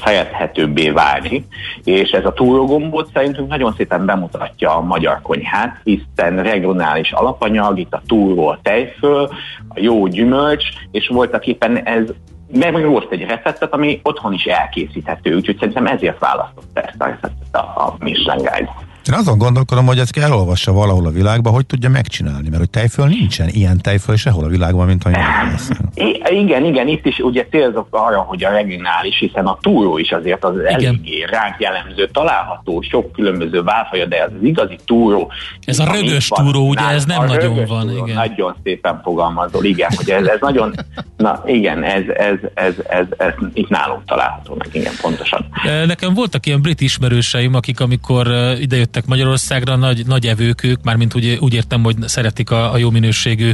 szerethetőbbé 0.05 0.91
válni, 0.91 1.47
és 1.85 2.11
ez 2.11 2.25
a 2.25 2.33
túrógombot 2.33 3.11
szerintünk 3.13 3.49
nagyon 3.49 3.75
szépen 3.77 4.07
bemutatja 4.07 4.77
a 4.77 4.81
magyar 4.81 5.21
konyhát, 5.23 5.81
hiszen 5.85 6.43
regionális 6.43 7.13
alapanyag, 7.13 7.79
itt 7.79 7.93
a 7.93 8.03
túró, 8.07 8.47
a 8.47 8.59
tejföl, 8.63 9.31
a 9.69 9.81
jó 9.81 10.07
gyümölcs, 10.07 10.65
és 10.91 11.09
voltak 11.09 11.47
éppen 11.47 11.77
ez 11.77 12.05
megoszt 12.53 13.11
egy 13.11 13.25
receptet, 13.25 13.73
ami 13.73 14.01
otthon 14.03 14.33
is 14.33 14.45
elkészíthető, 14.45 15.35
úgyhogy 15.35 15.57
szerintem 15.59 15.87
ezért 15.87 16.19
választott 16.19 16.79
ezt 16.79 17.01
a 17.03 17.05
receptet 17.05 17.55
a, 17.55 17.59
a 17.59 17.97
Michelin 17.99 18.45
Guide. 18.45 18.71
Én 19.09 19.15
azon 19.15 19.39
gondolkodom, 19.39 19.87
hogy 19.87 19.99
ezt 19.99 20.17
elolvassa 20.17 20.73
valahol 20.73 21.07
a 21.07 21.11
világban, 21.11 21.53
hogy 21.53 21.67
tudja 21.67 21.89
megcsinálni, 21.89 22.49
mert 22.49 22.59
hogy 22.59 22.71
tejföl 22.71 23.07
nincsen 23.07 23.49
ilyen 23.49 23.79
tejföl 23.81 24.17
sehol 24.17 24.45
a 24.45 24.49
világban, 24.49 24.87
mint 24.87 25.05
a 25.05 25.11
Igen, 26.31 26.65
igen, 26.65 26.89
itt 26.89 27.07
is 27.07 27.19
ugye 27.19 27.47
célzok 27.51 27.87
arra, 27.91 28.21
hogy 28.21 28.45
a 28.45 28.51
regionális, 28.51 29.19
hiszen 29.19 29.47
a 29.47 29.59
túró 29.61 29.99
is 29.99 30.11
azért 30.11 30.45
az 30.45 30.55
igen. 30.55 30.73
eléggé 30.73 31.25
ránk 31.31 31.55
jellemző, 31.59 32.09
található 32.13 32.83
sok 32.91 33.13
különböző 33.13 33.63
válfaja, 33.63 34.07
de 34.07 34.23
az 34.23 34.31
igazi 34.43 34.79
túró. 34.85 35.31
Ez 35.65 35.79
a 35.79 35.93
rögös 35.93 36.29
van, 36.29 36.45
túró, 36.45 36.69
ugye 36.69 36.89
ez 36.89 37.05
nem 37.05 37.25
nagyon 37.25 37.67
van. 37.67 37.87
Túró, 37.87 38.05
igen. 38.07 38.17
Nagyon 38.17 38.57
szépen 38.63 39.01
fogalmazol, 39.03 39.65
igen, 39.65 39.91
hogy 39.97 40.11
ez, 40.11 40.27
ez 40.27 40.39
nagyon, 40.41 40.75
na 41.17 41.43
igen, 41.47 41.85
ez, 41.85 42.03
ez, 42.15 42.35
ez, 42.55 42.75
ez, 42.75 42.75
ez, 42.89 43.07
ez 43.19 43.33
itt 43.53 43.69
nálunk 43.69 44.05
található 44.05 44.55
meg, 44.59 44.69
igen, 44.73 44.93
pontosan. 45.01 45.47
Nekem 45.87 46.15
voltak 46.15 46.47
ilyen 46.47 46.63
brit 46.63 46.81
ismerőseim, 46.81 47.55
akik 47.55 47.81
amikor 47.81 48.27
idejött 48.61 48.92
jöttek 48.95 49.11
Magyarországra, 49.11 49.77
nagy, 49.77 50.07
nagy 50.07 50.27
evők 50.27 50.63
ők, 50.63 50.83
mármint 50.83 51.15
úgy, 51.15 51.37
úgy 51.41 51.55
értem, 51.55 51.83
hogy 51.83 51.97
szeretik 52.05 52.51
a, 52.51 52.73
a 52.73 52.77
jó 52.77 52.91
minőségű 52.91 53.51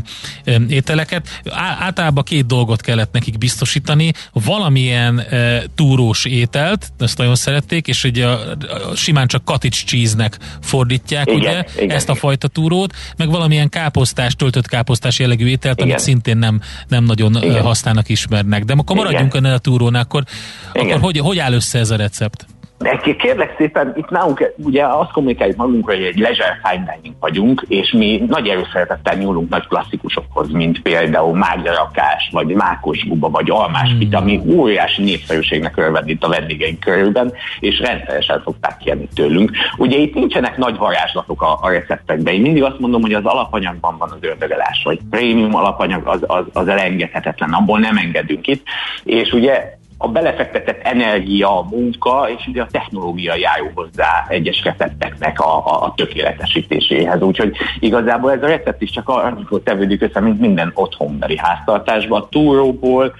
ételeket. 0.68 1.40
Á, 1.50 1.76
általában 1.80 2.24
két 2.24 2.46
dolgot 2.46 2.80
kellett 2.80 3.12
nekik 3.12 3.38
biztosítani, 3.38 4.12
valamilyen 4.32 5.18
e, 5.18 5.62
túrós 5.74 6.24
ételt, 6.24 6.92
ezt 6.98 7.18
nagyon 7.18 7.34
szerették, 7.34 7.88
és 7.88 8.04
ugye 8.04 8.26
a, 8.26 8.50
a, 8.50 8.94
simán 8.94 9.26
csak 9.26 9.44
cottage 9.44 9.76
cheese-nek 9.86 10.38
fordítják, 10.60 11.26
igen, 11.26 11.38
ugye, 11.38 11.64
igen, 11.82 11.96
ezt 11.96 12.08
a 12.08 12.14
fajta 12.14 12.48
túrót, 12.48 12.94
meg 13.16 13.30
valamilyen 13.30 13.68
káposztás, 13.68 14.34
töltött 14.34 14.66
káposztás 14.66 15.18
jellegű 15.18 15.46
ételt, 15.46 15.78
igen. 15.78 15.90
amit 15.90 16.02
szintén 16.02 16.36
nem, 16.36 16.60
nem 16.88 17.04
nagyon 17.04 17.42
igen. 17.42 17.62
használnak, 17.62 18.08
ismernek. 18.08 18.64
De 18.64 18.74
akkor 18.76 18.96
maradjunk 18.96 19.34
ennél 19.34 19.52
a 19.52 19.58
túrónál, 19.58 20.02
akkor, 20.02 20.24
akkor 20.72 21.00
hogy, 21.00 21.18
hogy 21.18 21.38
áll 21.38 21.52
össze 21.52 21.78
ez 21.78 21.90
a 21.90 21.96
recept? 21.96 22.46
De 22.88 23.14
kérlek 23.14 23.54
szépen, 23.58 23.92
itt 23.96 24.08
nálunk 24.08 24.52
ugye 24.56 24.84
azt 24.84 25.10
kommunikáljuk 25.10 25.56
magunkra, 25.56 25.94
hogy 25.94 26.04
egy 26.04 26.18
leisure 26.18 26.60
fine 26.62 26.84
dining 26.94 27.16
vagyunk, 27.20 27.64
és 27.68 27.92
mi 27.92 28.24
nagy 28.28 28.48
erőszeretettel 28.48 29.14
nyúlunk 29.14 29.48
nagy 29.48 29.66
klasszikusokhoz, 29.66 30.50
mint 30.50 30.82
például 30.82 31.36
Márgyarakás, 31.36 32.28
vagy 32.32 32.46
Mákos 32.46 33.08
Guba, 33.08 33.28
vagy 33.28 33.50
Almás 33.50 33.88
hmm. 33.88 33.98
Pita, 33.98 34.18
ami 34.18 34.40
óriási 34.46 35.02
népszerűségnek 35.02 35.76
örvend 35.76 36.08
itt 36.08 36.24
a 36.24 36.28
vendégeink 36.28 36.80
körülben, 36.80 37.32
és 37.60 37.80
rendszeresen 37.80 38.40
szokták 38.44 38.76
kérni 38.76 39.08
tőlünk. 39.14 39.50
Ugye 39.76 39.96
itt 39.96 40.14
nincsenek 40.14 40.56
nagy 40.56 40.76
varázslatok 40.76 41.42
a, 41.42 41.58
a 41.60 41.70
receptekben. 41.70 42.34
Én 42.34 42.40
mindig 42.40 42.62
azt 42.62 42.78
mondom, 42.78 43.00
hogy 43.00 43.14
az 43.14 43.24
alapanyagban 43.24 43.96
van 43.98 44.10
az 44.10 44.18
ördögelás, 44.20 44.82
vagy 44.84 44.98
prémium 45.10 45.54
alapanyag 45.54 46.06
az, 46.06 46.20
az, 46.26 46.44
az 46.52 46.68
elengedhetetlen, 46.68 47.52
abból 47.52 47.78
nem 47.78 47.96
engedünk 47.96 48.46
itt. 48.46 48.62
És 49.04 49.32
ugye 49.32 49.76
a 50.00 50.08
belefektetett 50.08 50.82
energia, 50.82 51.58
a 51.58 51.66
munka, 51.70 52.28
és 52.36 52.46
ugye 52.46 52.62
a 52.62 52.66
technológia 52.70 53.34
járul 53.34 53.70
hozzá 53.74 54.26
egyes 54.28 54.62
recepteknek 54.62 55.40
a, 55.40 55.56
a, 55.56 55.84
a 55.84 55.92
tökéletesítéséhez. 55.96 57.22
Úgyhogy 57.22 57.56
igazából 57.80 58.32
ez 58.32 58.42
a 58.42 58.46
recept 58.46 58.82
is 58.82 58.90
csak 58.90 59.08
arra 59.08 59.38
tevődik 59.64 60.02
össze, 60.02 60.20
mint 60.20 60.40
minden 60.40 60.70
otthonbeli 60.74 61.36
háztartásban. 61.36 62.26
Túróból, 62.30 63.14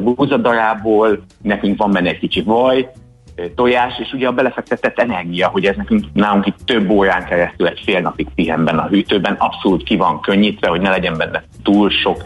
búzadarából, 0.00 1.24
nekünk 1.42 1.78
van 1.78 1.92
benne 1.92 2.08
egy 2.08 2.18
kicsi 2.18 2.42
vaj, 2.42 2.88
tojás, 3.54 3.98
és 3.98 4.12
ugye 4.12 4.26
a 4.26 4.32
belefektetett 4.32 4.98
energia, 4.98 5.48
hogy 5.48 5.64
ez 5.64 5.76
nekünk 5.76 6.04
nálunk 6.12 6.46
itt 6.46 6.56
több 6.64 6.90
órán 6.90 7.24
keresztül 7.24 7.66
egy 7.66 7.80
fél 7.84 8.00
napig 8.00 8.26
pihenben 8.34 8.78
a 8.78 8.86
hűtőben, 8.86 9.34
abszolút 9.38 9.82
ki 9.82 9.96
van 9.96 10.20
könnyítve, 10.20 10.68
hogy 10.68 10.80
ne 10.80 10.90
legyen 10.90 11.16
benne 11.16 11.44
túl 11.62 11.90
sok 11.90 12.22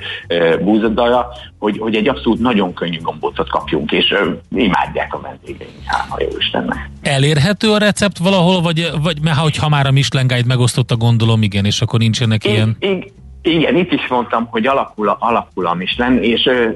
búzadara, 0.60 1.26
hogy, 1.58 1.78
hogy 1.78 1.94
egy 1.94 2.08
abszolút 2.08 2.40
nagyon 2.40 2.74
könnyű 2.74 3.00
gombócot 3.00 3.48
kapjunk, 3.48 3.92
és 3.92 4.10
ö, 4.10 4.30
imádják 4.54 5.14
a 5.14 5.20
vendégeink, 5.20 5.74
hála 5.84 6.16
jó 6.18 6.28
Istennek. 6.38 6.90
Elérhető 7.02 7.72
a 7.72 7.78
recept 7.78 8.18
valahol, 8.18 8.60
vagy, 8.60 8.88
vagy 9.02 9.20
mert 9.22 9.38
hogyha 9.38 9.68
már 9.68 9.86
a 9.86 9.90
Michelin 9.90 10.26
Guide 10.26 10.46
megosztotta, 10.46 10.96
gondolom, 10.96 11.42
igen, 11.42 11.64
és 11.64 11.80
akkor 11.80 11.98
nincsenek 11.98 12.44
I, 12.44 12.48
ilyen... 12.48 12.76
I, 12.80 13.12
igen, 13.42 13.76
itt 13.76 13.92
is 13.92 14.06
mondtam, 14.08 14.46
hogy 14.50 14.66
alakul 14.66 15.08
a, 15.08 15.16
alakul 15.20 15.66
a 15.66 15.74
Michelin, 15.74 16.22
és 16.22 16.46
ö, 16.46 16.68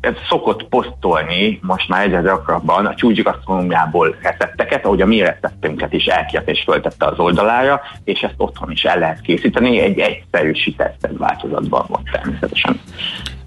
ez 0.00 0.14
szokott 0.28 0.64
posztolni 0.68 1.58
most 1.62 1.88
már 1.88 2.04
egyre 2.04 2.20
gyakrabban 2.20 2.86
a 2.86 2.94
csúcsigasztronómiából 2.94 4.16
recepteket, 4.22 4.84
ahogy 4.84 5.00
a 5.00 5.06
mi 5.06 5.20
receptünket 5.20 5.92
is 5.92 6.04
elkért 6.04 6.48
és 6.48 6.62
föltette 6.66 7.06
az 7.06 7.18
oldalára, 7.18 7.80
és 8.04 8.20
ezt 8.20 8.34
otthon 8.36 8.70
is 8.70 8.82
el 8.82 8.98
lehet 8.98 9.20
készíteni, 9.20 9.80
egy 9.80 9.98
egyszerűsített 9.98 11.08
változatban 11.18 11.84
volt 11.88 12.10
természetesen. 12.12 12.80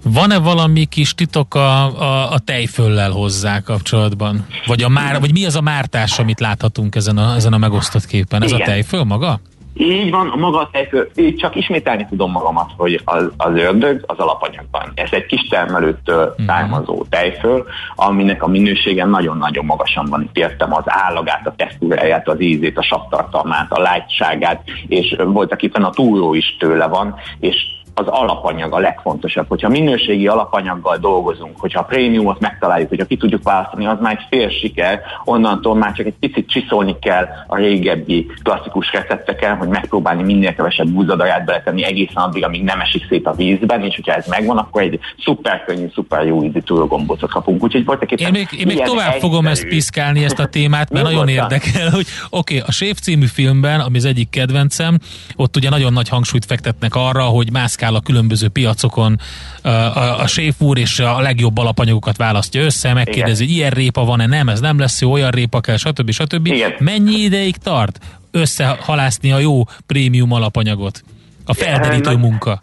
Van-e 0.02 0.38
valami 0.38 0.84
kis 0.84 1.14
titok 1.14 1.54
a, 1.54 1.84
a, 2.00 2.32
a 2.32 2.38
tejföllel 2.38 3.10
hozzá 3.10 3.60
kapcsolatban? 3.60 4.46
Vagy, 4.66 4.82
a 4.82 4.88
már, 4.88 5.20
vagy 5.20 5.32
mi 5.32 5.46
az 5.46 5.56
a 5.56 5.60
mártás, 5.60 6.18
amit 6.18 6.40
láthatunk 6.40 6.94
ezen 6.94 7.18
a, 7.18 7.34
ezen 7.34 7.52
a 7.52 7.58
megosztott 7.58 8.06
képen? 8.06 8.42
Ez 8.42 8.50
Igen. 8.50 8.60
a 8.60 8.64
tejföl 8.64 9.04
maga? 9.04 9.40
Így 9.78 10.10
van, 10.10 10.28
a 10.28 10.36
maga 10.36 10.58
a 10.58 10.68
tejföl, 10.72 11.08
így 11.14 11.36
csak 11.36 11.56
ismételni 11.56 12.06
tudom 12.08 12.30
magamat, 12.30 12.70
hogy 12.76 13.00
az, 13.04 13.30
az 13.36 13.54
ördög 13.54 14.04
az 14.06 14.18
alapanyagban. 14.18 14.92
Ez 14.94 15.12
egy 15.12 15.26
kis 15.26 15.48
termelőtől 15.48 16.28
uh-huh. 16.28 16.46
származó 16.46 17.04
tejföl, 17.10 17.66
aminek 17.94 18.42
a 18.42 18.48
minősége 18.48 19.04
nagyon-nagyon 19.04 19.64
magasan 19.64 20.06
van. 20.06 20.22
Itt 20.22 20.36
értem 20.36 20.74
az 20.74 20.84
állagát, 20.86 21.46
a 21.46 21.54
textúráját, 21.56 22.28
az 22.28 22.40
ízét, 22.40 22.78
a 22.78 22.82
savtartalmát, 22.82 23.72
a 23.72 23.80
lágyságát, 23.80 24.62
és 24.86 25.16
voltak 25.24 25.62
éppen 25.62 25.84
a 25.84 25.90
túró 25.90 26.34
is 26.34 26.56
tőle 26.58 26.86
van, 26.86 27.14
és 27.40 27.56
az 27.98 28.06
alapanyag 28.06 28.72
a 28.72 28.78
legfontosabb. 28.78 29.48
Hogyha 29.48 29.68
minőségi 29.68 30.26
alapanyaggal 30.26 30.96
dolgozunk, 30.96 31.60
hogyha 31.60 31.80
a 31.80 31.84
prémiumot 31.84 32.40
megtaláljuk, 32.40 32.88
hogyha 32.88 33.04
ki 33.04 33.16
tudjuk 33.16 33.42
választani, 33.42 33.86
az 33.86 33.98
már 34.00 34.12
egy 34.12 34.26
fél 34.30 34.48
siker, 34.48 35.00
onnantól 35.24 35.74
már 35.74 35.92
csak 35.92 36.06
egy 36.06 36.14
picit 36.20 36.48
csiszolni 36.48 36.98
kell 36.98 37.26
a 37.46 37.56
régebbi 37.56 38.26
klasszikus 38.42 38.92
recepteken, 38.92 39.56
hogy 39.56 39.68
megpróbálni 39.68 40.22
minél 40.22 40.54
kevesebb 40.54 40.88
búzadarát 40.88 41.44
beletenni 41.44 41.84
egészen 41.84 42.22
addig, 42.22 42.44
amíg 42.44 42.62
nem 42.62 42.80
esik 42.80 43.06
szét 43.08 43.26
a 43.26 43.34
vízben, 43.34 43.84
és 43.84 43.94
hogyha 43.94 44.14
ez 44.14 44.26
megvan, 44.26 44.58
akkor 44.58 44.82
egy 44.82 44.98
szuper 45.24 45.64
könnyű, 45.64 45.86
szuper 45.94 46.26
jó 46.26 46.44
ízű 46.44 46.60
túrogombócot 46.60 47.30
kapunk. 47.30 47.62
Úgyhogy 47.62 47.84
voltak 47.84 48.12
én 48.12 48.28
még, 48.32 48.48
én 48.58 48.66
még 48.66 48.82
tovább 48.82 49.06
egyszerű. 49.06 49.20
fogom 49.20 49.46
ezt 49.46 49.66
piszkálni, 49.66 50.24
ezt 50.24 50.38
a 50.38 50.46
témát, 50.46 50.90
mert 50.90 51.04
nagyon 51.04 51.28
érdekel, 51.28 51.90
hogy 51.90 52.06
oké, 52.30 52.56
okay, 52.56 52.68
a 52.68 52.72
Séf 52.72 52.98
című 52.98 53.26
filmben, 53.26 53.80
ami 53.80 53.96
az 53.96 54.04
egyik 54.04 54.30
kedvencem, 54.30 54.98
ott 55.36 55.56
ugye 55.56 55.68
nagyon 55.68 55.92
nagy 55.92 56.08
hangsúlyt 56.08 56.44
fektetnek 56.44 56.94
arra, 56.94 57.22
hogy 57.22 57.52
mászkál 57.52 57.85
sétál 57.86 57.94
a 57.94 58.00
különböző 58.00 58.48
piacokon, 58.48 59.20
a, 59.62 59.68
a, 59.68 60.20
a 60.20 60.26
séf 60.26 60.60
úr 60.60 60.78
és 60.78 60.98
a 60.98 61.20
legjobb 61.20 61.58
alapanyagokat 61.58 62.16
választja 62.16 62.62
össze, 62.62 62.92
megkérdezi, 62.92 63.44
Igen. 63.44 63.54
ilyen 63.54 63.70
répa 63.70 64.04
van-e, 64.04 64.26
nem, 64.26 64.48
ez 64.48 64.60
nem 64.60 64.78
lesz 64.78 65.00
jó, 65.00 65.12
olyan 65.12 65.30
répa 65.30 65.60
kell, 65.60 65.76
stb. 65.76 66.10
stb. 66.10 66.46
Igen. 66.46 66.74
Mennyi 66.78 67.18
ideig 67.18 67.56
tart 67.56 67.98
összehalászni 68.30 69.32
a 69.32 69.38
jó 69.38 69.64
prémium 69.86 70.32
alapanyagot? 70.32 71.02
A 71.44 71.54
felderítő 71.54 72.16
munka 72.16 72.62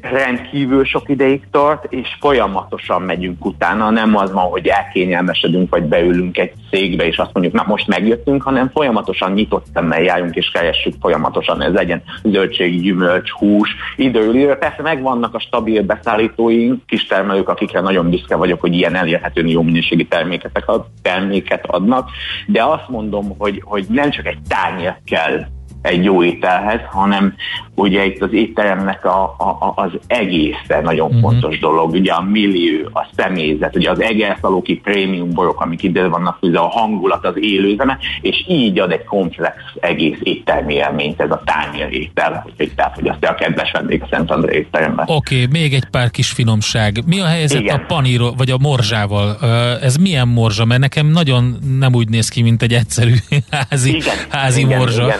rendkívül 0.00 0.84
sok 0.84 1.08
ideig 1.08 1.42
tart, 1.50 1.92
és 1.92 2.16
folyamatosan 2.20 3.02
megyünk 3.02 3.44
utána. 3.44 3.90
Nem 3.90 4.16
az 4.16 4.32
van, 4.32 4.44
hogy 4.44 4.66
elkényelmesedünk, 4.66 5.70
vagy 5.70 5.82
beülünk 5.82 6.38
egy 6.38 6.52
székbe, 6.70 7.06
és 7.06 7.18
azt 7.18 7.32
mondjuk, 7.32 7.54
na 7.54 7.64
most 7.66 7.86
megjöttünk, 7.86 8.42
hanem 8.42 8.70
folyamatosan 8.74 9.32
nyitott 9.32 9.66
szemmel 9.74 10.02
járunk, 10.02 10.34
és 10.34 10.50
keressük 10.50 10.94
folyamatosan, 11.00 11.62
ez 11.62 11.72
legyen 11.72 12.02
zöldség, 12.22 12.80
gyümölcs, 12.80 13.30
hús, 13.30 13.74
időről. 13.96 14.56
Persze 14.56 14.82
megvannak 14.82 15.34
a 15.34 15.38
stabil 15.38 15.82
beszállítóink, 15.82 16.86
kistermelők, 16.86 17.48
akikre 17.48 17.80
nagyon 17.80 18.10
büszke 18.10 18.36
vagyok, 18.36 18.60
hogy 18.60 18.74
ilyen 18.74 18.94
elérhetően 18.94 19.48
jó 19.48 19.62
minőségi 19.62 20.04
terméket, 20.04 20.64
terméket 21.02 21.66
adnak, 21.66 22.10
de 22.46 22.64
azt 22.64 22.88
mondom, 22.88 23.34
hogy, 23.38 23.62
hogy 23.64 23.86
nem 23.88 24.10
csak 24.10 24.26
egy 24.26 24.38
tányér 24.48 24.96
kell 25.04 25.46
egy 25.86 26.04
jó 26.04 26.24
ételhez, 26.24 26.80
hanem 26.90 27.34
ugye 27.74 28.04
itt 28.04 28.22
az 28.22 28.32
étteremnek 28.32 29.04
a, 29.04 29.22
a, 29.22 29.72
az 29.74 29.90
egészen 30.06 30.82
nagyon 30.82 31.06
uh-huh. 31.06 31.20
fontos 31.20 31.58
dolog, 31.58 31.90
ugye 31.90 32.12
a 32.12 32.22
millió, 32.22 32.88
a 32.92 33.06
személyzet, 33.16 33.76
ugye 33.76 33.90
az 33.90 34.00
egerszalóki 34.00 34.74
prémium 34.74 35.30
borok, 35.30 35.60
amik 35.60 35.82
ide 35.82 36.06
vannak, 36.06 36.38
ugye 36.40 36.58
a 36.58 36.68
hangulat, 36.68 37.24
az 37.24 37.34
élőzeme, 37.36 37.98
és 38.20 38.44
így 38.48 38.78
ad 38.78 38.92
egy 38.92 39.04
komplex 39.04 39.56
egész 39.80 40.18
éttermi 40.22 40.74
élményt 40.74 41.20
ez 41.20 41.30
a 41.30 41.42
tányér 41.44 41.92
étel, 41.92 42.46
hogy 42.56 42.72
elfogyasztja 42.76 43.30
a 43.30 43.34
kedves 43.34 43.70
vendég 43.70 44.02
a 44.02 44.06
Szent 44.10 44.30
André 44.30 44.56
étteremben. 44.56 45.06
Oké, 45.08 45.42
okay, 45.42 45.60
még 45.60 45.74
egy 45.74 45.84
pár 45.84 46.10
kis 46.10 46.30
finomság. 46.30 47.02
Mi 47.06 47.20
a 47.20 47.26
helyzet 47.26 47.60
Igen. 47.60 47.76
a 47.76 47.84
paníro, 47.86 48.32
vagy 48.36 48.50
a 48.50 48.58
morzsával? 48.58 49.36
Ez 49.82 49.96
milyen 49.96 50.28
morzsa? 50.28 50.64
Mert 50.64 50.80
nekem 50.80 51.06
nagyon 51.06 51.56
nem 51.78 51.94
úgy 51.94 52.08
néz 52.08 52.28
ki, 52.28 52.42
mint 52.42 52.62
egy 52.62 52.72
egyszerű 52.72 53.14
házi, 53.70 53.96
igen, 53.96 54.16
házi 54.28 54.60
igen, 54.60 54.78
morzsa. 54.78 55.04
Igen. 55.04 55.18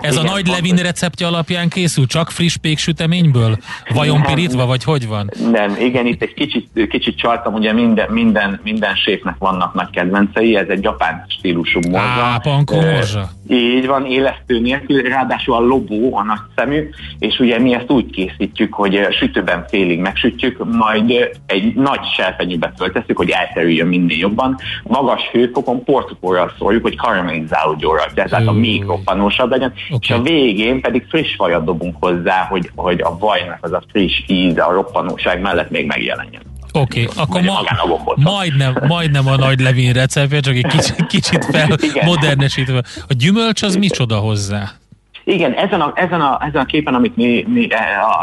Ez 0.00 0.14
Igen, 0.14 0.26
a 0.26 0.30
nagy 0.30 0.46
Levin 0.46 0.76
receptje 0.76 1.26
alapján 1.26 1.68
készül, 1.68 2.06
csak 2.06 2.30
friss 2.30 2.56
péksüteményből? 2.56 3.56
Vajon 3.94 4.22
pirítva, 4.22 4.66
vagy 4.66 4.84
hogy 4.84 5.08
van? 5.08 5.30
Nem, 5.50 5.76
igen, 5.80 6.06
itt 6.06 6.22
egy 6.22 6.34
kicsit, 6.34 6.68
kicsit 6.88 7.18
csaltam, 7.18 7.54
ugye 7.54 7.72
minden, 7.72 8.10
minden, 8.10 8.60
minden 8.64 8.94
séfnek 8.94 9.34
vannak 9.38 9.74
nagy 9.74 9.90
kedvencei, 9.90 10.56
ez 10.56 10.68
egy 10.68 10.82
japán 10.82 11.24
stílusú 11.28 11.80
morzsa. 11.80 12.22
Á, 12.22 12.38
pankó 12.38 12.80
morzsa. 12.80 13.30
Így 13.48 13.86
van, 13.86 14.06
élesztő 14.06 14.60
nélkül, 14.60 15.02
ráadásul 15.02 15.54
a 15.54 15.60
lobó 15.60 16.16
a 16.16 16.22
nagy 16.22 16.38
szemű, 16.56 16.88
és 17.18 17.38
ugye 17.38 17.58
mi 17.58 17.74
ezt 17.74 17.90
úgy 17.90 18.10
készítjük, 18.10 18.74
hogy 18.74 19.06
sütőben 19.10 19.64
félig 19.68 19.98
megsütjük, 20.00 20.64
majd 20.72 21.30
egy 21.46 21.74
nagy 21.74 22.00
serpenyőbe 22.16 22.72
föltesszük, 22.76 23.16
hogy 23.16 23.30
elterüljön 23.30 23.86
minél 23.86 24.18
jobban. 24.18 24.56
Magas 24.82 25.22
hőfokon 25.32 25.84
portokóral 25.84 26.52
szóljuk, 26.58 26.82
hogy 26.82 26.96
karamellizálódjon 26.96 27.96
rajta, 27.96 28.28
tehát 28.28 28.46
a 28.46 28.52
még 28.52 28.84
roppanósabb 28.84 29.50
legyen, 29.50 29.72
okay. 29.90 29.98
és 30.00 30.10
a 30.10 30.22
végén 30.22 30.80
pedig 30.80 31.06
friss 31.08 31.36
vajat 31.36 31.64
dobunk 31.64 31.96
hozzá, 32.00 32.46
hogy, 32.50 32.70
hogy 32.74 33.00
a 33.00 33.18
vajnak 33.18 33.58
az 33.60 33.72
a 33.72 33.82
friss 33.90 34.22
íze, 34.26 34.62
a 34.62 34.72
roppanóság 34.72 35.40
mellett 35.40 35.70
még 35.70 35.86
megjelenjen. 35.86 36.42
Oké, 36.72 37.02
okay, 37.02 37.22
akkor 37.22 37.40
ma, 37.42 37.60
majdnem, 38.14 38.76
majdnem 38.86 39.26
a 39.26 39.36
nagy 39.36 39.60
Levin 39.60 39.92
receptje, 39.92 40.40
csak 40.40 40.54
egy 40.54 40.66
kicsit, 40.66 41.06
kicsit 41.06 41.44
fel 41.52 41.78
modernesítve. 42.04 42.82
A 43.08 43.12
gyümölcs 43.12 43.62
az 43.62 43.76
micsoda 43.76 44.18
hozzá? 44.18 44.72
Igen, 45.28 45.52
ezen 45.52 45.80
a, 45.80 45.92
ezen 45.94 46.20
a, 46.20 46.38
ezen 46.40 46.60
a 46.60 46.64
képen, 46.64 46.94
amit 46.94 47.16
mi, 47.16 47.44
mi 47.48 47.66
e, 47.70 47.78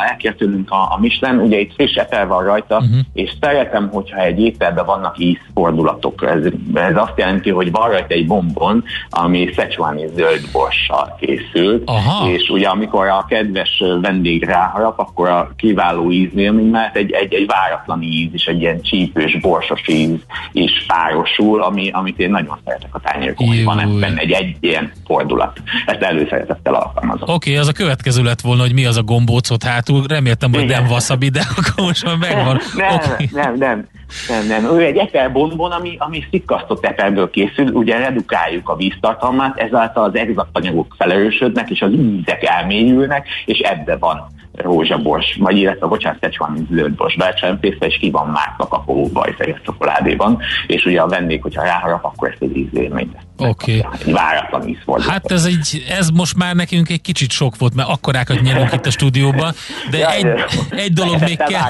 elkért 0.09 0.37
tőlünk 0.37 0.71
a, 0.71 0.75
a 0.75 0.97
Michelin, 0.99 1.39
ugye 1.39 1.59
itt 1.59 1.73
friss 1.73 1.95
etel 1.95 2.27
van 2.27 2.43
rajta, 2.43 2.75
uh-huh. 2.75 2.99
és 3.13 3.31
szeretem, 3.41 3.89
hogyha 3.89 4.17
egy 4.17 4.39
ételben 4.39 4.85
vannak 4.85 5.19
ízfordulatok. 5.19 6.23
Ez, 6.23 6.43
ez 6.73 6.97
azt 6.97 7.13
jelenti, 7.15 7.49
hogy 7.49 7.71
van 7.71 7.89
rajta 7.89 8.13
egy 8.13 8.27
bombon, 8.27 8.83
ami 9.09 9.49
szecsuáni 9.55 10.07
zöld 10.15 10.41
borssal 10.51 11.17
készült, 11.19 11.89
Aha. 11.89 12.29
és 12.29 12.49
ugye 12.49 12.67
amikor 12.67 13.07
a 13.07 13.25
kedves 13.29 13.83
vendég 14.01 14.43
ráharap, 14.43 14.99
akkor 14.99 15.29
a 15.29 15.51
kiváló 15.57 16.11
ízélmény, 16.11 16.69
mert 16.69 16.95
egy, 16.95 17.11
egy, 17.11 17.33
egy 17.33 17.45
váratlan 17.45 18.01
íz 18.01 18.33
is, 18.33 18.45
egy 18.45 18.61
ilyen 18.61 18.81
csípős, 18.81 19.39
borsos 19.39 19.87
íz 19.87 20.19
is 20.51 20.85
párosul, 20.87 21.61
ami, 21.61 21.89
amit 21.91 22.19
én 22.19 22.29
nagyon 22.29 22.57
szeretek 22.65 22.95
a 22.95 22.99
tányérkon, 22.99 23.47
hogy 23.47 23.63
van 23.63 23.79
ebben 23.79 24.17
egy, 24.17 24.31
egy 24.31 24.55
ilyen 24.59 24.91
fordulat. 25.05 25.61
Ezt 25.85 26.01
előszeretettel 26.01 26.93
alkalmazom. 26.95 27.35
Oké, 27.35 27.49
okay, 27.49 27.61
az 27.61 27.67
a 27.67 27.71
következő 27.71 28.23
lett 28.23 28.41
volna, 28.41 28.61
hogy 28.61 28.73
mi 28.73 28.85
az 28.85 28.97
a 28.97 29.03
gombócot 29.03 29.63
hátul. 29.63 30.03
Reméltem, 30.07 30.53
hogy 30.53 30.63
Igen. 30.63 30.81
nem 30.81 30.91
wasabi, 30.91 31.29
de 31.29 31.41
akkor 31.57 31.85
most 31.85 32.05
már 32.05 32.15
megvan. 32.17 32.59
Nem, 32.75 32.93
okay. 32.93 33.29
nem, 33.31 33.55
nem, 33.57 33.87
nem, 34.27 34.47
nem. 34.47 34.77
Ő 34.77 34.83
egy 34.83 34.97
eperbombon, 34.97 35.71
ami, 35.71 35.95
ami 35.99 36.23
szikkasztott 36.29 36.85
eperből 36.85 37.29
készül, 37.29 37.67
ugye 37.67 37.97
redukáljuk 37.97 38.69
a 38.69 38.75
víztartalmát, 38.75 39.57
ezáltal 39.57 40.03
az 40.03 40.15
exakt 40.15 40.49
anyagok 40.51 40.95
felerősödnek, 40.97 41.69
és 41.69 41.81
az 41.81 41.91
ízek 41.91 42.43
elmélyülnek, 42.43 43.27
és 43.45 43.59
ebbe 43.59 43.97
van 43.97 44.33
rózsabors, 44.55 45.35
vagy 45.39 45.57
illetve, 45.57 45.87
bocsánat, 45.87 46.19
Szecsuáni 46.21 46.67
zöldbors 46.71 47.15
becsempészve, 47.15 47.85
és 47.85 47.97
ki 47.97 48.09
van 48.09 48.27
márka 48.27 48.67
kakaóba, 48.67 49.27
és 49.27 49.35
fehér 49.35 49.61
csokoládéban, 49.65 50.41
és 50.67 50.85
ugye 50.85 51.01
a 51.01 51.07
vendég, 51.07 51.41
hogyha 51.41 51.63
ráharap, 51.63 52.05
akkor 52.05 52.29
ezt 52.29 52.41
az 52.41 52.57
ízélményt. 52.57 53.17
Oké. 53.37 53.79
Okay. 53.79 54.13
Váratlan 54.13 54.67
íz 54.67 54.77
volt. 54.85 55.03
Hát 55.03 55.31
ez, 55.31 55.45
egy, 55.45 55.85
ez 55.89 56.09
most 56.09 56.37
már 56.37 56.55
nekünk 56.55 56.89
egy 56.89 57.01
kicsit 57.01 57.31
sok 57.31 57.57
volt, 57.57 57.75
mert 57.75 57.89
akkorákat 57.89 58.41
nyerünk 58.41 58.73
itt 58.73 58.85
a 58.85 58.89
stúdióban, 58.89 59.53
de 59.89 59.97
ja, 59.97 60.11
egy, 60.11 60.27
egy 60.69 60.93
dolog 60.93 61.19
még 61.19 61.37
kell... 61.37 61.61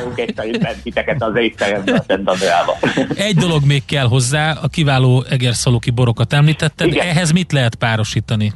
az 1.19 1.35
Egy 3.15 3.35
dolog 3.35 3.65
még 3.65 3.85
kell 3.85 4.07
hozzá, 4.07 4.51
a 4.61 4.67
kiváló 4.67 5.25
egerszaloki 5.29 5.89
borokat 5.91 6.33
említetted, 6.33 6.87
Igen. 6.87 7.07
ehhez 7.07 7.31
mit 7.31 7.51
lehet 7.51 7.75
párosítani? 7.75 8.53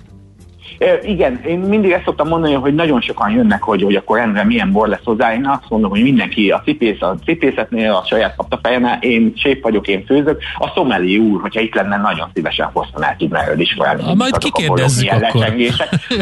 Igen, 1.03 1.41
én 1.45 1.59
mindig 1.59 1.91
ezt 1.91 2.03
szoktam 2.03 2.27
mondani, 2.27 2.53
hogy 2.53 2.75
nagyon 2.75 3.01
sokan 3.01 3.31
jönnek, 3.31 3.63
hogy, 3.63 3.81
hogy 3.83 3.95
akkor 3.95 4.17
rendre 4.17 4.43
milyen 4.43 4.71
bor 4.71 4.87
lesz 4.87 5.03
hozzá. 5.03 5.33
Én 5.33 5.47
azt 5.47 5.69
mondom, 5.69 5.89
hogy 5.89 6.03
mindenki 6.03 6.49
a 6.49 6.61
cipész, 6.65 7.01
a 7.01 7.15
cipészetnél, 7.25 7.91
a 7.91 8.05
saját 8.07 8.35
kaptafejenál, 8.35 8.97
én 9.01 9.33
sép 9.35 9.63
vagyok, 9.63 9.87
én 9.87 10.05
főzök. 10.05 10.41
A 10.57 10.71
szomeli 10.75 11.17
úr, 11.17 11.41
hogyha 11.41 11.59
itt 11.59 11.73
lenne, 11.73 11.97
nagyon 11.97 12.29
szívesen 12.33 12.71
el 12.99 13.15
tudna 13.17 13.41
erről 13.41 13.59
is 13.59 13.73
valami. 13.73 14.15
Majd 14.15 14.37
kikérdezzük 14.37 15.11
akkor. 15.11 15.53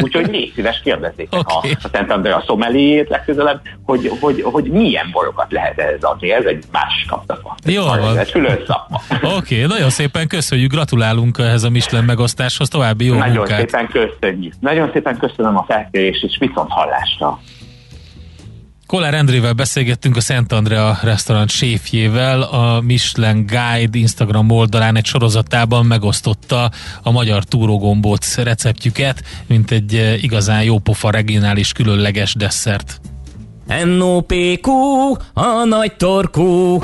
Úgyhogy 0.02 0.26
légy 0.30 0.52
szíves 0.54 0.80
kérdezzék 0.84 1.28
okay. 1.30 1.70
a, 1.70 1.78
a 1.82 1.88
Szent 1.92 2.10
Andrea 2.10 2.42
szomeliét 2.46 3.08
legközelebb, 3.08 3.60
hogy, 3.84 4.10
hogy, 4.20 4.42
hogy 4.42 4.64
milyen 4.64 5.08
borokat 5.12 5.52
lehet 5.52 5.78
ez 5.78 6.02
adni. 6.02 6.32
Ez 6.32 6.44
egy 6.44 6.64
más 6.72 7.04
kaptafa. 7.08 7.54
Jó 7.64 7.84
van. 7.84 8.18
Ez 8.18 8.28
Oké, 9.22 9.64
okay, 9.64 9.66
nagyon 9.66 9.90
szépen 9.90 10.26
köszönjük, 10.26 10.72
gratulálunk 10.72 11.38
ehhez 11.38 11.62
a 11.62 11.70
Michelin 11.70 12.04
megosztáshoz, 12.04 12.68
további 12.68 13.04
jó 13.04 13.14
Nagyon 13.14 13.36
munkát. 13.36 13.58
szépen 13.58 13.88
köszönjük. 13.88 14.47
Nagyon 14.60 14.90
szépen 14.92 15.18
köszönöm 15.18 15.56
a 15.56 15.64
felkérést, 15.68 16.22
és 16.24 16.36
viszont 16.38 16.70
hallásra. 16.70 17.38
Kolár 18.88 19.14
Endrével 19.14 19.52
beszélgettünk 19.52 20.16
a 20.16 20.20
Szent 20.20 20.52
Andrea 20.52 20.98
restaurant 21.02 21.50
séfjével, 21.50 22.42
a 22.42 22.80
Michelin 22.80 23.46
Guide 23.46 23.98
Instagram 23.98 24.50
oldalán 24.50 24.96
egy 24.96 25.04
sorozatában 25.04 25.86
megosztotta 25.86 26.70
a 27.02 27.10
magyar 27.10 27.44
túrógombóc 27.44 28.36
receptjüket, 28.36 29.22
mint 29.46 29.70
egy 29.70 29.94
eh, 29.94 30.22
igazán 30.22 30.62
jópofa 30.62 31.10
regionális 31.10 31.72
különleges 31.72 32.34
desszert. 32.34 33.00
NOPQ, 33.84 34.70
a 35.34 35.64
nagy 35.64 35.92
torkú. 35.96 36.78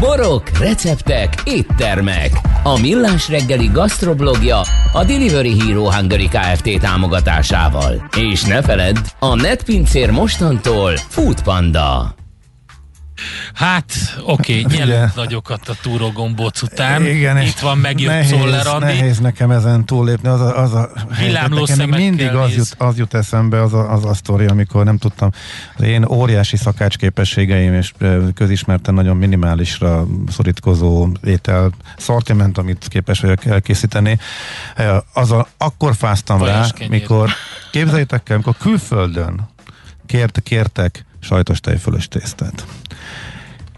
Borok, 0.00 0.58
receptek, 0.58 1.34
éttermek. 1.44 2.47
A 2.68 2.78
Millás 2.80 3.28
reggeli 3.28 3.66
gasztroblogja 3.66 4.60
a 4.92 5.04
Delivery 5.04 5.60
Hero 5.60 5.92
Hungary 5.92 6.28
Kft. 6.28 6.80
támogatásával. 6.80 8.08
És 8.16 8.44
ne 8.44 8.62
feledd, 8.62 8.96
a 9.18 9.34
netpincér 9.34 10.10
mostantól 10.10 10.96
Food 10.96 11.42
Panda. 11.42 12.14
Hát, 13.54 13.92
oké, 14.24 14.60
okay, 14.60 14.76
nyelünk 14.76 15.14
nagyokat 15.14 15.68
a 15.68 15.74
túrógombóc 15.82 16.62
után. 16.62 17.06
Igen, 17.06 17.42
Itt 17.42 17.58
van 17.58 17.78
megjött 17.78 18.12
nehéz, 18.12 18.28
Szoller 18.28 18.66
Andi. 18.66 18.84
Nehéz 18.84 19.18
nekem 19.18 19.50
ezen 19.50 19.84
túllépni. 19.84 20.28
Az 20.28 20.40
a, 20.40 20.62
az 20.62 20.74
a 20.74 20.90
helyzet, 21.12 21.48
nekem 21.48 21.88
mindig 21.88 22.28
az 22.28 22.54
jut, 22.54 22.74
az 22.78 22.98
jut 22.98 23.14
eszembe, 23.14 23.62
az 23.62 23.74
a, 23.74 23.92
az 23.92 24.04
a 24.04 24.14
sztori, 24.14 24.46
amikor 24.46 24.84
nem 24.84 24.98
tudtam, 24.98 25.30
az 25.76 25.84
én 25.84 26.04
óriási 26.04 26.56
szakácsképességeim 26.56 27.74
és 27.74 27.92
közismerten 28.34 28.94
nagyon 28.94 29.16
minimálisra 29.16 30.06
szorítkozó 30.28 31.08
étel 31.24 31.70
szortiment, 31.96 32.58
amit 32.58 32.86
képes 32.88 33.20
vagyok 33.20 33.44
elkészíteni, 33.44 34.18
az 35.12 35.30
a, 35.30 35.48
akkor 35.56 35.94
fáztam 35.94 36.38
Vajas 36.38 36.66
rá, 36.66 36.72
kenyér. 36.72 36.90
mikor 36.90 37.30
képzeljétek 37.70 38.28
el, 38.28 38.34
amikor 38.34 38.56
külföldön 38.56 39.48
kért, 40.06 40.40
kértek 40.42 41.06
sajtos 41.28 41.60
tejfölös 41.60 42.08
tésztát. 42.08 42.66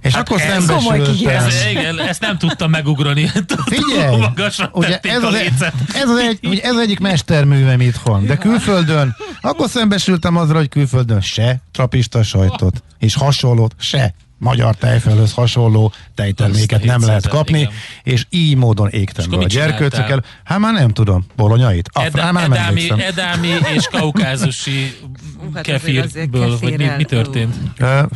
És 0.01 0.15
hát 0.15 0.29
akkor 0.29 0.41
ez 0.41 0.65
szembesültem. 0.65 1.47
Igen, 1.71 2.01
ezt 2.01 2.21
nem 2.21 2.39
tudtam 2.39 2.71
megugrani. 2.71 3.31
Figyelj! 3.75 4.25
ugye 4.73 4.99
ez, 5.01 5.23
az, 5.23 5.35
egy, 5.35 5.53
ez, 5.93 6.09
az 6.09 6.19
egy, 6.19 6.39
ugye 6.43 6.63
ez 6.63 6.75
az 6.75 6.81
egyik 6.81 6.99
mesterművem 6.99 7.81
itthon, 7.81 8.27
de 8.27 8.37
külföldön, 8.37 9.17
akkor 9.41 9.69
szembesültem 9.69 10.37
azzal, 10.37 10.57
hogy 10.57 10.69
külföldön 10.69 11.21
se 11.21 11.61
trapista 11.73 12.23
sajtot, 12.23 12.83
és 12.99 13.15
hasonlót 13.15 13.75
se 13.79 14.15
magyar 14.41 14.75
tejfölhöz 14.75 15.33
hasonló 15.33 15.93
tejterméket 16.15 16.85
nem 16.85 17.05
lehet 17.05 17.29
kapni, 17.29 17.59
igen. 17.59 17.73
és 18.03 18.27
így 18.31 18.57
módon 18.57 18.89
égtem 18.89 19.31
be 19.31 19.37
a 19.37 19.45
gyerkőcökkel. 19.45 20.25
Hát 20.45 20.59
már 20.59 20.73
nem 20.73 20.89
tudom, 20.89 21.25
bolonyait. 21.37 21.91
Eda, 21.93 22.07
Afra, 22.07 22.33
már 22.33 22.45
edámi, 22.45 22.91
edámi 22.91 23.49
és 23.75 23.87
kaukázusi 23.91 24.97
hát 25.55 25.63
kefírből, 25.63 26.59
vagy 26.59 26.77
mi, 26.77 26.89
mi 26.97 27.05
történt? 27.05 27.55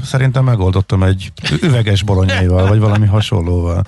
Szerintem 0.04 0.44
megoldottam 0.44 1.02
egy 1.02 1.32
üveges 1.62 2.02
bolonyaival, 2.02 2.68
vagy 2.68 2.78
valami 2.78 3.06
hasonlóval. 3.06 3.84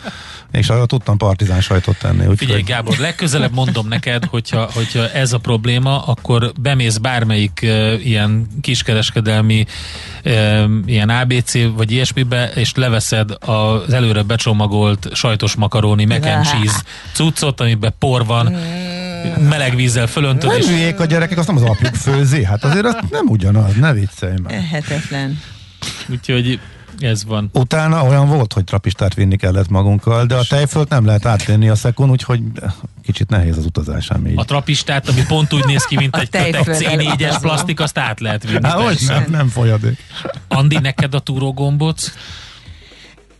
És 0.57 0.69
arra 0.69 0.87
tudtam 0.87 1.17
partizán 1.17 1.61
sajtot 1.61 1.99
tenni. 1.99 2.27
Úgy 2.27 2.39
Figyelj 2.39 2.63
Gábor, 2.63 2.97
legközelebb 2.99 3.53
mondom 3.55 3.89
neked, 3.89 4.25
hogyha, 4.25 4.71
hogyha 4.75 5.11
ez 5.11 5.33
a 5.33 5.39
probléma, 5.39 6.03
akkor 6.03 6.53
bemész 6.61 6.97
bármelyik 6.97 7.61
uh, 7.63 8.07
ilyen 8.07 8.47
kiskereskedelmi 8.61 9.67
uh, 10.25 10.65
ilyen 10.87 11.09
ABC 11.09 11.53
vagy 11.75 11.91
ilyesmibe, 11.91 12.51
és 12.55 12.75
leveszed 12.75 13.31
az 13.41 13.93
előre 13.93 14.23
becsomagolt 14.23 15.09
sajtos 15.15 15.55
makaróni 15.55 16.05
mac 16.05 16.27
and 16.27 16.45
cheese 16.45 16.83
cuccot, 17.13 17.61
amiben 17.61 17.95
por 17.99 18.27
van, 18.27 18.57
meleg 19.49 19.75
vízzel 19.75 20.07
fölöntöd. 20.07 20.51
Nem 20.51 20.61
hülyék 20.61 21.01
a 21.01 21.05
gyerekek, 21.05 21.39
azt 21.39 21.47
nem 21.47 21.57
az 21.57 21.63
apjuk 21.63 21.95
főzi, 21.95 22.45
hát 22.45 22.65
azért 22.65 22.85
az 22.85 22.97
nem 23.11 23.27
ugyanaz, 23.27 23.75
ne 23.75 23.93
viccelj 23.93 24.35
már. 24.43 24.55
Ehetetlen. 24.55 25.41
Úgyhogy 26.11 26.61
ez 26.99 27.25
van. 27.25 27.51
Utána 27.53 28.05
olyan 28.05 28.29
volt, 28.29 28.53
hogy 28.53 28.65
trapistát 28.65 29.15
vinni 29.15 29.37
kellett 29.37 29.69
magunkkal, 29.69 30.27
de 30.27 30.35
a 30.35 30.45
tejfölt 30.49 30.89
nem 30.89 31.05
lehet 31.05 31.27
átvenni 31.27 31.69
a 31.69 31.75
szekon, 31.75 32.11
úgyhogy 32.11 32.41
kicsit 33.03 33.29
nehéz 33.29 33.57
az 33.57 33.65
utazás. 33.65 34.11
Ami 34.11 34.33
A 34.35 34.45
trapistát, 34.45 35.09
ami 35.09 35.21
pont 35.29 35.53
úgy 35.53 35.65
néz 35.65 35.85
ki, 35.85 35.97
mint 35.97 36.17
egy 36.17 36.31
kötek 36.31 36.63
C4-es 36.65 37.37
plastik, 37.41 37.81
azt 37.81 37.99
át 37.99 38.21
lehet 38.21 38.45
vinni. 38.45 38.67
Há, 38.67 38.75
hogy 38.75 38.99
nem, 39.07 39.25
nem 39.31 39.49
folyadék. 39.49 39.99
Andi, 40.49 40.79
neked 40.79 41.15
a 41.15 41.19
túrógombóc? 41.19 42.13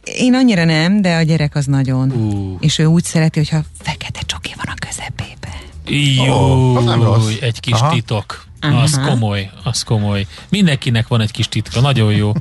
Én 0.05 0.35
annyira 0.35 0.65
nem, 0.65 1.03
de 1.03 1.17
a 1.17 1.23
gyerek 1.23 1.55
az 1.55 1.67
nagyon. 1.67 2.11
Uh. 2.11 2.57
És 2.61 2.79
ő 2.79 2.85
úgy 2.85 3.05
szereti, 3.05 3.39
hogyha 3.39 3.61
fekete 3.83 4.21
csoki 4.27 4.55
van 4.57 4.75
a 4.77 4.87
közepébe. 4.87 5.47
Jó, 6.27 6.75
oh, 6.77 7.33
egy 7.41 7.61
kis 7.61 7.73
Aha. 7.73 7.93
titok. 7.93 8.46
Uh-huh. 8.63 8.83
Az 8.83 9.01
komoly, 9.05 9.51
az 9.63 9.83
komoly. 9.83 10.27
Mindenkinek 10.49 11.09
van 11.09 11.21
egy 11.21 11.31
kis 11.31 11.49
titka, 11.49 11.81
nagyon 11.81 12.13
jó. 12.13 12.33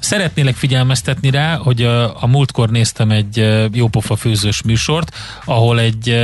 Szeretnélek 0.00 0.54
figyelmeztetni 0.54 1.30
rá, 1.30 1.56
hogy 1.56 1.82
a, 1.82 2.22
a 2.22 2.26
múltkor 2.26 2.70
néztem 2.70 3.10
egy 3.10 3.48
jópofa 3.72 4.16
főzős 4.16 4.62
műsort, 4.62 5.16
ahol 5.44 5.80
egy 5.80 6.16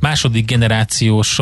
második 0.00 0.44
generációs 0.44 1.38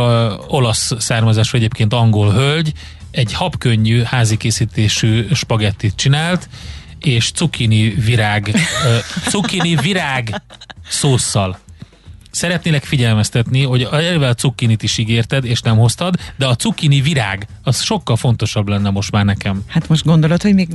olasz 0.49 0.93
származású 0.99 1.57
egyébként 1.57 1.93
angol 1.93 2.33
hölgy 2.33 2.73
egy 3.11 3.33
habkönnyű 3.33 4.03
házi 4.03 4.37
készítésű 4.37 5.27
spagettit 5.35 5.97
csinált, 5.97 6.49
és 6.99 7.31
cukini 7.31 7.89
virág, 7.89 8.55
cukini 9.29 9.77
virág 9.77 10.43
szószal 10.89 11.59
szeretnélek 12.37 12.85
figyelmeztetni, 12.85 13.63
hogy 13.63 13.89
eleve 13.93 14.29
a 14.29 14.35
cukkinit 14.35 14.83
is 14.83 14.99
ígérted, 14.99 15.45
és 15.45 15.61
nem 15.61 15.77
hoztad, 15.77 16.15
de 16.37 16.47
a 16.47 16.55
cukkini 16.55 17.01
virág, 17.01 17.47
az 17.63 17.83
sokkal 17.83 18.17
fontosabb 18.17 18.69
lenne 18.69 18.91
most 18.91 19.13
már 19.13 19.25
nekem. 19.25 19.63
Hát 19.67 19.89
most 19.89 20.05
gondolod, 20.05 20.43
hogy 20.43 20.55
még... 20.55 20.69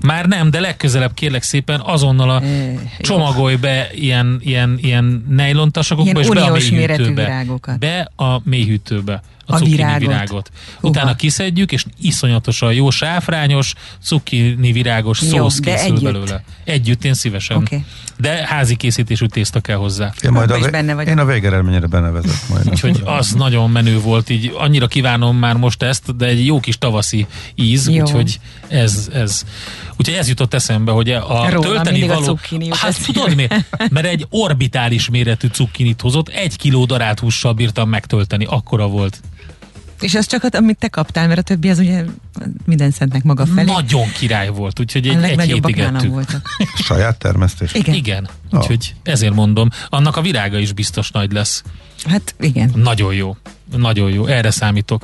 Már 0.00 0.26
nem, 0.26 0.50
de 0.50 0.60
legközelebb 0.60 1.14
kérlek 1.14 1.42
szépen 1.42 1.80
azonnal 1.80 2.30
a 2.30 2.42
e, 2.42 2.74
csomagolj 3.00 3.56
be 3.56 3.88
ilyen, 3.94 4.40
ilyen, 4.44 4.78
ilyen 4.82 5.24
nejlontasakokba, 5.28 6.20
és 6.20 6.28
be 6.28 6.42
a 6.42 6.50
mélyhűtőbe. 6.50 7.44
Be 7.78 8.10
a 8.16 8.40
mélyhűtőbe 8.44 9.22
a, 9.48 9.54
a 9.54 9.58
virágot. 9.58 9.98
virágot. 9.98 10.50
Utána 10.80 11.06
Uha. 11.06 11.14
kiszedjük, 11.14 11.72
és 11.72 11.84
iszonyatosan 12.00 12.72
jó 12.72 12.90
sáfrányos, 12.90 13.72
cukkini 14.02 14.72
virágos 14.72 15.22
jó, 15.22 15.28
szósz 15.28 15.58
készül 15.58 15.86
együtt. 15.86 16.02
belőle. 16.02 16.42
Együtt, 16.64 17.04
én 17.04 17.14
szívesen. 17.14 17.56
Okay. 17.56 17.84
De 18.16 18.46
házi 18.46 18.76
készítésű 18.76 19.26
tészta 19.26 19.60
kell 19.60 19.76
hozzá. 19.76 20.12
Én, 20.22 20.30
majd 20.30 20.50
a, 20.50 20.70
benne 20.70 20.94
vagy. 20.94 21.06
én 21.06 21.18
a 21.18 21.24
végeredményre 21.24 21.86
benevezek 21.86 22.48
majd. 22.48 22.68
Úgyhogy 22.68 23.02
az 23.04 23.32
nagyon 23.32 23.70
menő 23.70 24.00
volt, 24.00 24.30
így 24.30 24.52
annyira 24.56 24.86
kívánom 24.86 25.36
már 25.36 25.56
most 25.56 25.82
ezt, 25.82 26.16
de 26.16 26.26
egy 26.26 26.46
jó 26.46 26.60
kis 26.60 26.78
tavaszi 26.78 27.26
íz, 27.54 27.88
jó. 27.88 28.02
úgyhogy 28.02 28.40
ez, 28.68 29.08
ez. 29.12 29.44
Úgyhogy 29.96 30.16
ez 30.16 30.28
jutott 30.28 30.54
eszembe, 30.54 30.92
hogy 30.92 31.10
a 31.10 31.50
Róla, 31.50 31.66
tölteni 31.66 32.06
való... 32.06 32.38
A 32.70 32.76
hát 32.76 33.04
tudod 33.04 33.34
mi? 33.34 33.46
Mert 33.90 34.06
egy 34.06 34.26
orbitális 34.30 35.08
méretű 35.08 35.48
cukkinit 35.48 36.00
hozott, 36.00 36.28
egy 36.28 36.56
kiló 36.56 36.84
darált 36.84 37.18
hússal 37.18 37.52
bírtam 37.52 37.88
megtölteni, 37.88 38.44
akkora 38.44 38.86
volt. 38.86 39.20
És 40.00 40.14
ez 40.14 40.26
csak, 40.26 40.44
amit 40.54 40.78
te 40.78 40.88
kaptál, 40.88 41.26
mert 41.26 41.38
a 41.38 41.42
többi 41.42 41.70
az 41.70 41.78
ugye 41.78 42.04
minden 42.64 42.90
szentnek 42.90 43.22
maga 43.22 43.46
felé. 43.46 43.70
Nagyon 43.72 44.12
király 44.12 44.48
volt, 44.48 44.80
úgyhogy 44.80 45.06
egy, 45.06 45.22
egy 45.22 45.40
hétig 45.40 45.78
ettük. 45.78 46.10
voltak. 46.10 46.48
Saját 46.74 47.18
termesztés? 47.18 47.74
Igen. 47.74 47.94
igen. 47.94 48.28
Oh. 48.50 48.60
Úgyhogy 48.60 48.94
ezért 49.02 49.34
mondom, 49.34 49.68
annak 49.88 50.16
a 50.16 50.20
virága 50.20 50.58
is 50.58 50.72
biztos 50.72 51.10
nagy 51.10 51.32
lesz. 51.32 51.62
Hát 52.04 52.34
igen. 52.40 52.72
Nagyon 52.74 53.14
jó. 53.14 53.36
Nagyon 53.76 54.10
jó. 54.10 54.26
Erre 54.26 54.50
számítok. 54.50 55.02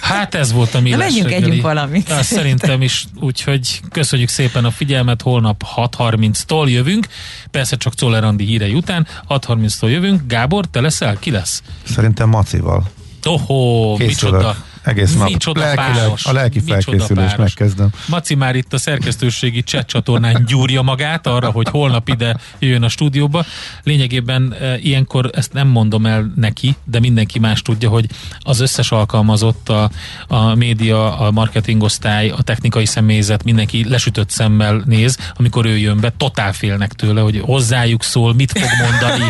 Hát 0.00 0.34
ez 0.34 0.52
volt 0.52 0.74
a 0.74 0.80
mi 0.80 0.94
Menjünk 0.94 1.32
együnk 1.32 1.62
valamit. 1.62 2.10
Azt 2.10 2.32
szerintem 2.32 2.82
is, 2.82 3.06
úgyhogy 3.20 3.80
köszönjük 3.90 4.28
szépen 4.28 4.64
a 4.64 4.70
figyelmet, 4.70 5.22
holnap 5.22 5.64
6.30-tól 5.76 6.70
jövünk, 6.70 7.06
persze 7.50 7.76
csak 7.76 7.94
Czoller 7.94 8.24
Andi 8.24 8.44
hírei 8.44 8.74
után, 8.74 9.06
6.30-tól 9.28 9.90
jövünk. 9.90 10.22
Gábor, 10.26 10.66
te 10.66 10.80
leszel? 10.80 11.16
Ki 11.18 11.30
lesz? 11.30 11.62
Szerintem 11.82 12.28
Macival. 12.28 12.90
Ohó, 13.26 13.96
micsoda, 13.96 14.56
Egész 14.82 15.14
nap. 15.16 15.28
Micsoda 15.28 15.74
páros. 15.74 16.24
A 16.24 16.32
lelki 16.32 16.60
felkészülés 16.60 17.36
megkezdem. 17.36 17.88
Maci 18.06 18.34
már 18.34 18.54
itt 18.54 18.72
a 18.72 18.78
szerkesztőségi 18.78 19.62
chat 19.62 19.86
csatornán 19.86 20.44
gyúrja 20.46 20.82
magát 20.82 21.26
arra, 21.26 21.50
hogy 21.50 21.68
holnap 21.68 22.08
ide 22.08 22.36
jöjjön 22.58 22.82
a 22.82 22.88
stúdióba. 22.88 23.44
Lényegében 23.82 24.52
e, 24.60 24.78
ilyenkor 24.78 25.30
ezt 25.34 25.52
nem 25.52 25.68
mondom 25.68 26.06
el 26.06 26.32
neki, 26.36 26.76
de 26.84 27.00
mindenki 27.00 27.38
más 27.38 27.62
tudja, 27.62 27.88
hogy 27.88 28.06
az 28.38 28.60
összes 28.60 28.90
alkalmazott, 28.90 29.68
a, 29.68 29.90
a 30.28 30.54
média, 30.54 31.18
a 31.18 31.30
marketingosztály, 31.30 32.28
a 32.28 32.42
technikai 32.42 32.86
személyzet, 32.86 33.44
mindenki 33.44 33.88
lesütött 33.88 34.30
szemmel 34.30 34.82
néz, 34.86 35.18
amikor 35.34 35.66
ő 35.66 35.78
jön 35.78 36.00
be, 36.00 36.12
totál 36.16 36.52
félnek 36.52 36.92
tőle, 36.92 37.20
hogy 37.20 37.40
hozzájuk 37.44 38.02
szól, 38.02 38.34
mit 38.34 38.58
fog 38.58 38.90
mondani, 38.90 39.24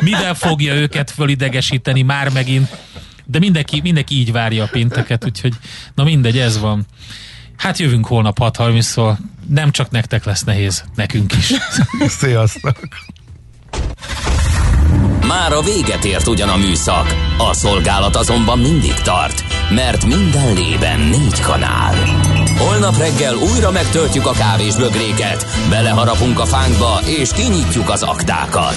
mivel 0.00 0.34
fogja 0.34 0.74
őket 0.74 1.10
fölidegesíteni 1.10 2.02
már 2.02 2.28
megint 2.32 2.68
de 3.24 3.38
mindenki, 3.38 3.80
mindenki 3.80 4.14
így 4.14 4.32
várja 4.32 4.64
a 4.64 4.68
pinteket, 4.70 5.24
úgyhogy 5.24 5.54
na 5.94 6.04
mindegy, 6.04 6.38
ez 6.38 6.58
van. 6.58 6.86
Hát 7.56 7.78
jövünk 7.78 8.06
holnap 8.06 8.38
6.30-szor, 8.40 9.16
nem 9.48 9.70
csak 9.70 9.90
nektek 9.90 10.24
lesz 10.24 10.42
nehéz, 10.42 10.84
nekünk 10.94 11.32
is. 11.32 11.52
Sziasztok! 12.20 12.78
Már 15.26 15.52
a 15.52 15.62
véget 15.62 16.04
ért 16.04 16.26
ugyan 16.26 16.48
a 16.48 16.56
műszak, 16.56 17.14
a 17.38 17.52
szolgálat 17.52 18.16
azonban 18.16 18.58
mindig 18.58 18.94
tart, 18.94 19.44
mert 19.70 20.06
minden 20.06 20.54
lében 20.54 21.00
négy 21.00 21.40
kanál. 21.40 21.94
Holnap 22.58 22.98
reggel 22.98 23.34
újra 23.34 23.70
megtöltjük 23.70 24.26
a 24.26 24.32
kávés 24.32 24.74
bögréket, 24.74 25.46
beleharapunk 25.70 26.38
a 26.40 26.44
fánkba 26.44 27.00
és 27.04 27.30
kinyitjuk 27.32 27.90
az 27.90 28.02
aktákat. 28.02 28.76